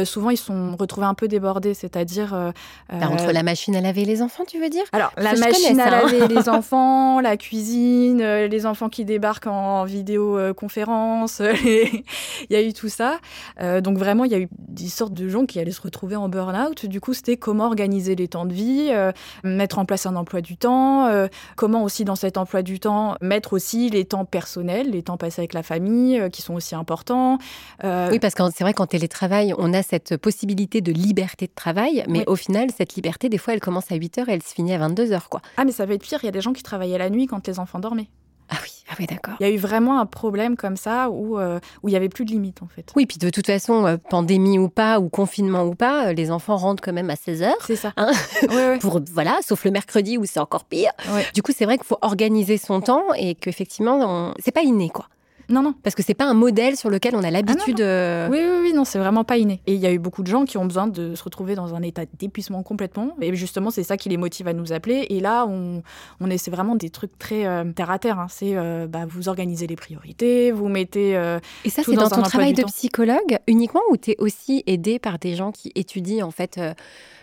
souvent 0.03 0.29
ils 0.29 0.37
sont 0.37 0.75
retrouvés 0.77 1.07
un 1.07 1.13
peu 1.13 1.27
débordés, 1.27 1.73
c'est-à-dire 1.73 2.53
bah, 2.89 3.09
entre 3.09 3.31
la 3.31 3.43
machine 3.49 3.75
à 3.75 3.81
laver 3.81 4.05
les 4.05 4.21
enfants, 4.21 4.43
tu 4.47 4.59
veux 4.59 4.69
dire? 4.69 4.83
Alors 4.91 5.11
la 5.17 5.33
machine 5.33 5.79
à 5.79 5.89
laver 5.89 6.27
les 6.35 6.49
enfants, 6.49 7.19
la 7.19 7.37
cuisine, 7.37 8.21
les 8.21 8.65
enfants 8.65 8.89
qui 8.89 9.05
débarquent 9.05 9.47
en 9.47 9.85
vidéoconférence, 9.85 11.41
il 11.65 12.03
y 12.49 12.55
a 12.55 12.61
eu 12.61 12.73
tout 12.73 12.89
ça. 12.89 13.19
Euh, 13.61 13.81
donc 13.81 13.97
vraiment, 13.97 14.25
il 14.25 14.31
y 14.31 14.35
a 14.35 14.39
eu 14.39 14.47
des 14.51 14.87
sortes 14.87 15.13
de 15.13 15.27
gens 15.27 15.45
qui 15.45 15.59
allaient 15.59 15.71
se 15.71 15.81
retrouver 15.81 16.15
en 16.15 16.29
burn-out. 16.29 16.85
Du 16.85 17.01
coup, 17.01 17.13
c'était 17.13 17.37
comment 17.37 17.65
organiser 17.65 18.15
les 18.15 18.27
temps 18.27 18.45
de 18.45 18.53
vie, 18.53 18.89
euh, 18.91 19.11
mettre 19.43 19.79
en 19.79 19.85
place 19.85 20.05
un 20.05 20.15
emploi 20.15 20.41
du 20.41 20.57
temps, 20.57 21.07
euh, 21.07 21.27
comment 21.55 21.83
aussi 21.83 22.05
dans 22.05 22.15
cet 22.15 22.37
emploi 22.37 22.61
du 22.61 22.79
temps 22.79 23.15
mettre 23.21 23.53
aussi 23.53 23.89
les 23.89 24.05
temps 24.05 24.25
personnels, 24.25 24.91
les 24.91 25.03
temps 25.03 25.17
passés 25.17 25.41
avec 25.41 25.53
la 25.53 25.63
famille, 25.63 26.21
qui 26.31 26.41
sont 26.41 26.53
aussi 26.53 26.75
importants. 26.75 27.37
Oui, 27.83 28.19
parce 28.19 28.35
que 28.35 28.43
c'est 28.53 28.63
vrai 28.63 28.73
qu'en 28.73 28.85
télétravail, 28.85 29.53
on 29.57 29.73
a 29.73 29.81
cette 29.81 30.17
possibilité 30.17 30.81
de 30.81 30.91
liberté 30.91 31.47
de 31.47 31.51
travail, 31.53 32.03
mais 32.07 32.23
au 32.27 32.35
final, 32.35 32.69
cette 32.75 32.95
liberté, 32.95 33.29
des 33.29 33.37
fois, 33.39 33.53
elle 33.53 33.59
commence 33.59 33.91
à 33.91 33.95
8 33.95 34.17
h 34.17 34.29
et 34.29 34.33
elle 34.33 34.43
se 34.43 34.53
finit 34.53 34.73
à 34.73 34.77
22 34.77 35.11
h 35.11 35.27
quoi. 35.29 35.41
Ah, 35.57 35.65
mais 35.65 35.71
ça 35.71 35.85
va 35.85 35.93
être 35.93 36.03
pire, 36.03 36.19
il 36.21 36.25
y 36.25 36.29
a 36.29 36.31
des 36.31 36.41
gens 36.41 36.53
qui 36.53 36.63
travaillaient 36.63 36.97
la 36.97 37.09
nuit 37.09 37.27
quand 37.27 37.47
les 37.47 37.59
enfants 37.59 37.79
dormaient. 37.79 38.09
Ah 38.51 38.55
oui, 38.63 38.71
ah 38.89 38.95
oui 38.99 39.05
d'accord. 39.05 39.35
Il 39.39 39.47
y 39.47 39.49
a 39.49 39.53
eu 39.53 39.57
vraiment 39.57 39.99
un 39.99 40.07
problème 40.07 40.57
comme 40.57 40.75
ça 40.75 41.11
où, 41.11 41.37
euh, 41.37 41.59
où 41.83 41.87
il 41.87 41.91
n'y 41.91 41.97
avait 41.97 42.09
plus 42.09 42.25
de 42.25 42.31
limite 42.31 42.63
en 42.63 42.67
fait. 42.67 42.91
Oui, 42.95 43.05
puis 43.05 43.19
de 43.19 43.29
toute 43.29 43.45
façon, 43.45 43.85
euh, 43.85 43.97
pandémie 43.97 44.57
ou 44.57 44.69
pas, 44.69 44.99
ou 44.99 45.07
confinement 45.07 45.63
ou 45.65 45.75
pas, 45.75 46.07
euh, 46.07 46.13
les 46.13 46.31
enfants 46.31 46.57
rentrent 46.57 46.81
quand 46.81 46.93
même 46.93 47.11
à 47.11 47.15
16 47.15 47.43
heures. 47.43 47.65
C'est 47.65 47.75
ça. 47.75 47.93
Hein 47.95 48.11
Pour, 48.81 49.01
voilà, 49.13 49.37
sauf 49.43 49.65
le 49.65 49.71
mercredi 49.71 50.17
où 50.17 50.25
c'est 50.25 50.39
encore 50.39 50.65
pire. 50.65 50.91
Du 51.35 51.43
coup, 51.43 51.51
c'est 51.55 51.65
vrai 51.65 51.77
qu'il 51.77 51.85
faut 51.85 51.99
organiser 52.01 52.57
son 52.57 52.81
temps 52.81 53.13
et 53.15 53.35
qu'effectivement, 53.35 54.33
c'est 54.39 54.51
pas 54.51 54.63
inné 54.63 54.89
quoi. 54.89 55.07
Non, 55.49 55.61
non. 55.61 55.73
Parce 55.83 55.95
que 55.95 56.03
c'est 56.03 56.13
pas 56.13 56.25
un 56.25 56.33
modèle 56.33 56.77
sur 56.77 56.89
lequel 56.89 57.15
on 57.15 57.23
a 57.23 57.31
l'habitude. 57.31 57.81
Ah, 57.81 58.27
oui, 58.29 58.39
oui, 58.39 58.57
oui, 58.63 58.73
non, 58.73 58.85
c'est 58.85 58.99
vraiment 58.99 59.23
pas 59.23 59.37
inné. 59.37 59.61
Et 59.67 59.73
il 59.73 59.79
y 59.79 59.85
a 59.85 59.91
eu 59.91 59.99
beaucoup 59.99 60.23
de 60.23 60.27
gens 60.27 60.45
qui 60.45 60.57
ont 60.57 60.65
besoin 60.65 60.87
de 60.87 61.15
se 61.15 61.23
retrouver 61.23 61.55
dans 61.55 61.75
un 61.75 61.81
état 61.81 62.03
d'épuisement 62.17 62.63
complètement. 62.63 63.15
Et 63.21 63.35
justement, 63.35 63.71
c'est 63.71 63.83
ça 63.83 63.97
qui 63.97 64.09
les 64.09 64.17
motive 64.17 64.47
à 64.47 64.53
nous 64.53 64.71
appeler. 64.73 65.07
Et 65.09 65.19
là, 65.19 65.45
on, 65.47 65.81
on 66.19 66.29
essaie 66.29 66.51
vraiment 66.51 66.75
des 66.75 66.89
trucs 66.89 67.17
très 67.17 67.45
euh, 67.45 67.63
terre 67.73 67.91
à 67.91 67.99
terre. 67.99 68.19
Hein. 68.19 68.27
C'est 68.29 68.55
euh, 68.55 68.87
bah, 68.87 69.05
vous 69.07 69.29
organisez 69.29 69.67
les 69.67 69.75
priorités, 69.75 70.51
vous 70.51 70.67
mettez. 70.67 71.17
Euh, 71.17 71.39
et 71.65 71.69
ça, 71.69 71.81
c'est 71.83 71.95
dans, 71.95 72.09
ton 72.09 72.21
travail 72.21 72.53
de 72.53 72.63
psychologue 72.63 73.37
uniquement 73.47 73.81
ou 73.91 73.97
tu 73.97 74.11
es 74.11 74.15
aussi 74.19 74.63
aidé 74.67 74.99
par 74.99 75.19
des 75.19 75.35
gens 75.35 75.51
qui 75.51 75.71
étudient 75.75 76.25
en 76.25 76.31
fait 76.31 76.59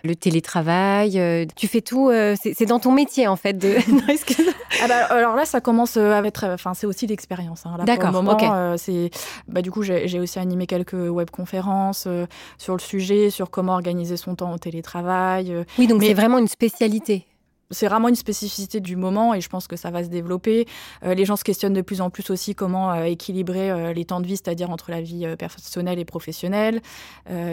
le 0.05 0.14
télétravail 0.14 1.46
Tu 1.57 1.66
fais 1.68 1.81
tout, 1.81 2.11
c'est 2.40 2.66
dans 2.66 2.81
ton 2.81 2.92
métier 2.92 3.27
en 3.27 3.37
fait. 3.37 3.55
De... 3.55 3.77
ah 4.83 4.88
bah, 4.88 5.05
alors 5.07 5.35
là, 5.37 5.44
ça 5.44 5.61
commence 5.61 5.96
à 5.96 6.24
être. 6.24 6.46
Enfin, 6.53 6.74
c'est 6.74 6.87
aussi 6.87 7.07
l'expérience. 7.07 7.66
Hein, 7.66 7.77
D'accord 7.85 8.15
moment, 8.22 8.55
euh, 8.55 8.76
c'est, 8.76 9.11
bah, 9.48 9.62
du 9.62 9.70
coup, 9.70 9.83
j'ai 9.83 10.20
aussi 10.20 10.38
animé 10.38 10.66
quelques 10.66 10.94
webconférences 10.94 12.05
euh, 12.07 12.26
sur 12.59 12.74
le 12.74 12.81
sujet, 12.81 13.31
sur 13.31 13.50
comment 13.50 13.74
organiser 13.74 14.16
son 14.16 14.35
temps 14.35 14.52
au 14.52 14.59
télétravail. 14.59 15.52
Euh. 15.52 15.64
oui, 15.79 15.87
donc 15.87 16.02
c'est 16.02 16.14
vraiment 16.14 16.38
une 16.38 16.48
spécialité 16.48 17.26
c'est 17.70 17.88
vraiment 17.88 18.09
une 18.09 18.16
spécificité 18.16 18.81
du 18.81 18.96
moment 18.96 19.35
et 19.35 19.40
je 19.40 19.48
pense 19.48 19.66
que 19.66 19.76
ça 19.76 19.90
va 19.90 20.05
se 20.05 20.09
développer. 20.09 20.66
Euh, 21.05 21.14
les 21.14 21.24
gens 21.24 21.37
se 21.37 21.44
questionnent 21.44 21.72
de 21.72 21.83
plus 21.83 22.00
en 22.00 22.11
plus 22.11 22.31
aussi 22.31 22.55
comment 22.55 22.92
euh, 22.92 23.05
équilibrer 23.05 23.70
euh, 23.70 23.92
les 23.92 24.05
temps 24.05 24.20
de 24.20 24.26
vie, 24.26 24.37
c'est-à-dire 24.37 24.70
entre 24.70 24.90
la 24.90 25.00
vie 25.00 25.26
personnelle 25.38 25.98
et 25.98 26.05
professionnelle. 26.05 26.81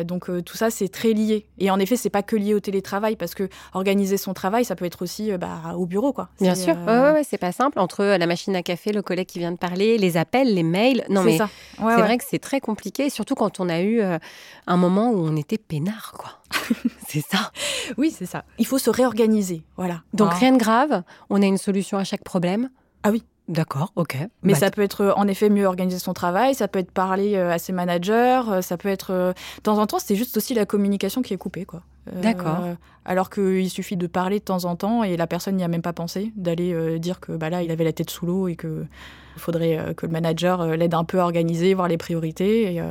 donc 0.05 0.29
tout 0.43 0.57
ça, 0.57 0.69
c'est 0.69 0.89
très 0.89 1.13
lié. 1.13 1.47
Et 1.57 1.71
en 1.71 1.79
effet, 1.79 1.95
c'est 1.95 2.09
pas 2.09 2.23
que 2.23 2.35
lié 2.35 2.53
au 2.53 2.59
télétravail 2.59 3.15
parce 3.15 3.35
que 3.35 3.49
organiser 3.73 4.17
son 4.17 4.33
travail, 4.33 4.65
ça 4.65 4.75
peut 4.75 4.85
être 4.85 5.01
aussi 5.01 5.31
bah, 5.37 5.75
au 5.75 5.85
bureau, 5.85 6.13
quoi. 6.13 6.29
Bien 6.39 6.55
sûr, 6.55 6.75
ouais, 6.87 7.23
c'est 7.23 7.37
pas 7.37 7.51
simple 7.51 7.79
entre 7.79 8.03
la 8.03 8.27
machine 8.27 8.55
à 8.55 8.63
café, 8.63 8.91
le 8.91 9.01
collègue 9.01 9.27
qui 9.27 9.39
vient 9.39 9.51
de 9.51 9.57
parler, 9.57 9.97
les 9.97 10.17
appels, 10.17 10.53
les 10.53 10.63
mails. 10.63 11.03
Non 11.09 11.23
mais 11.23 11.37
c'est 11.37 12.01
vrai 12.01 12.17
que 12.17 12.23
c'est 12.27 12.39
très 12.39 12.59
compliqué, 12.59 13.09
surtout 13.09 13.35
quand 13.35 13.59
on 13.59 13.69
a 13.69 13.81
eu 13.81 14.01
un 14.01 14.77
moment 14.77 15.11
où 15.11 15.25
on 15.25 15.35
était 15.35 15.57
peinard, 15.57 16.13
quoi. 16.17 16.42
c'est 17.07 17.21
ça. 17.21 17.51
Oui, 17.97 18.13
c'est 18.15 18.25
ça. 18.25 18.43
Il 18.57 18.65
faut 18.65 18.77
se 18.77 18.89
réorganiser, 18.89 19.63
voilà. 19.77 20.01
Donc 20.13 20.31
hein. 20.31 20.37
rien 20.39 20.51
de 20.53 20.57
grave, 20.57 21.03
on 21.29 21.41
a 21.41 21.45
une 21.45 21.57
solution 21.57 21.97
à 21.97 22.03
chaque 22.03 22.23
problème. 22.23 22.69
Ah 23.03 23.11
oui. 23.11 23.23
D'accord, 23.49 23.91
ok. 23.97 24.17
Mais 24.43 24.53
bah, 24.53 24.59
ça 24.59 24.71
peut 24.71 24.81
être 24.81 25.01
euh, 25.01 25.13
en 25.15 25.27
effet 25.27 25.49
mieux 25.49 25.65
organiser 25.65 25.99
son 25.99 26.13
travail, 26.13 26.55
ça 26.55 26.69
peut 26.69 26.79
être 26.79 26.91
parler 26.91 27.35
euh, 27.35 27.51
à 27.51 27.59
ses 27.59 27.73
managers, 27.73 28.41
euh, 28.47 28.61
ça 28.61 28.77
peut 28.77 28.87
être. 28.87 29.11
De 29.11 29.61
temps 29.61 29.79
en 29.79 29.85
temps, 29.85 29.99
c'est 29.99 30.15
juste 30.15 30.37
aussi 30.37 30.53
la 30.53 30.65
communication 30.65 31.21
qui 31.21 31.33
est 31.33 31.37
coupée, 31.37 31.65
quoi. 31.65 31.81
D'accord. 32.11 32.65
alors 33.05 33.29
qu'il 33.29 33.69
suffit 33.69 33.95
de 33.95 34.07
parler 34.07 34.39
de 34.39 34.43
temps 34.43 34.65
en 34.65 34.75
temps 34.75 35.05
et 35.05 35.15
la 35.15 35.25
personne 35.25 35.55
n'y 35.55 35.63
a 35.63 35.69
même 35.69 35.81
pas 35.81 35.93
pensé, 35.93 36.33
d'aller 36.35 36.99
dire 36.99 37.21
que 37.21 37.31
bah, 37.31 37.49
là, 37.49 37.63
il 37.63 37.71
avait 37.71 37.85
la 37.85 37.93
tête 37.93 38.09
sous 38.09 38.25
l'eau 38.25 38.49
et 38.49 38.57
qu'il 38.57 38.87
faudrait 39.37 39.93
que 39.95 40.05
le 40.05 40.11
manager 40.11 40.67
l'aide 40.75 40.95
un 40.95 41.05
peu 41.05 41.21
à 41.21 41.23
organiser, 41.23 41.73
voir 41.73 41.87
les 41.87 41.97
priorités. 41.97 42.75
Et, 42.75 42.81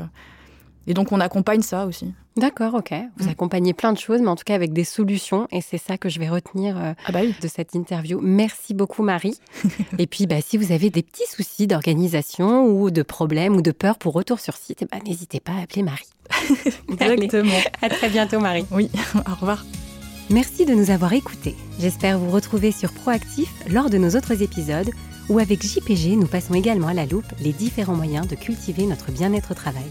et 0.87 0.95
donc 0.95 1.13
on 1.13 1.21
accompagne 1.21 1.63
ça 1.63 1.87
aussi. 1.87 2.13
D'accord, 2.37 2.75
ok. 2.75 2.95
Vous 3.19 3.27
mm. 3.27 3.31
accompagnez 3.31 3.75
plein 3.75 3.93
de 3.93 3.99
choses, 3.99 4.21
mais 4.21 4.29
en 4.29 4.37
tout 4.37 4.45
cas 4.45 4.55
avec 4.55 4.73
des 4.73 4.85
solutions. 4.85 5.47
Et 5.51 5.61
c'est 5.61 5.79
ça 5.79 5.99
que 5.99 6.09
je 6.09 6.19
vais 6.19 6.29
retenir 6.29 6.79
euh, 6.79 6.95
ah 7.07 7.13
bah 7.13 7.21
de 7.25 7.49
cette 7.49 7.75
interview. 7.75 8.21
Merci 8.23 8.75
beaucoup, 8.75 9.03
Marie. 9.03 9.39
et 9.99 10.07
puis, 10.07 10.27
bah, 10.27 10.41
si 10.41 10.57
vous 10.57 10.73
avez 10.73 10.89
des 10.91 11.03
petits 11.03 11.27
soucis 11.29 11.67
d'organisation 11.67 12.67
ou 12.67 12.91
de 12.91 13.03
problèmes 13.03 13.55
ou 13.55 13.63
de 13.63 13.71
peur 13.71 13.99
pour 13.99 14.15
retour 14.15 14.41
sur 14.41 14.57
site, 14.57 14.79
eh 14.83 14.87
bah, 14.87 14.99
n'hésitez 15.07 15.41
pas 15.41 15.53
à 15.53 15.63
appeler 15.63 15.83
Marie. 15.83 16.09
Exactement. 16.89 17.53
à 17.83 17.91
très 17.91 18.09
bientôt, 18.09 18.41
Marie. 18.41 18.65
Oui, 18.71 18.91
au 19.15 19.35
revoir. 19.35 19.65
Merci 20.31 20.65
de 20.65 20.73
nous 20.73 20.91
avoir 20.91 21.13
écoutés. 21.13 21.55
J'espère 21.79 22.19
vous 22.19 22.31
retrouver 22.31 22.73
sur 22.73 22.93
Proactif 22.93 23.53
lors 23.71 23.91
de 23.91 23.99
nos 23.99 24.17
autres 24.17 24.41
épisodes 24.41 24.89
où 25.29 25.39
avec 25.39 25.63
JPG, 25.63 26.17
nous 26.17 26.27
passons 26.27 26.55
également 26.55 26.89
à 26.89 26.95
la 26.95 27.07
loupe 27.07 27.31
les 27.41 27.53
différents 27.53 27.95
moyens 27.95 28.27
de 28.27 28.35
cultiver 28.35 28.87
notre 28.87 29.13
bien-être 29.13 29.51
au 29.51 29.55
travail. 29.55 29.85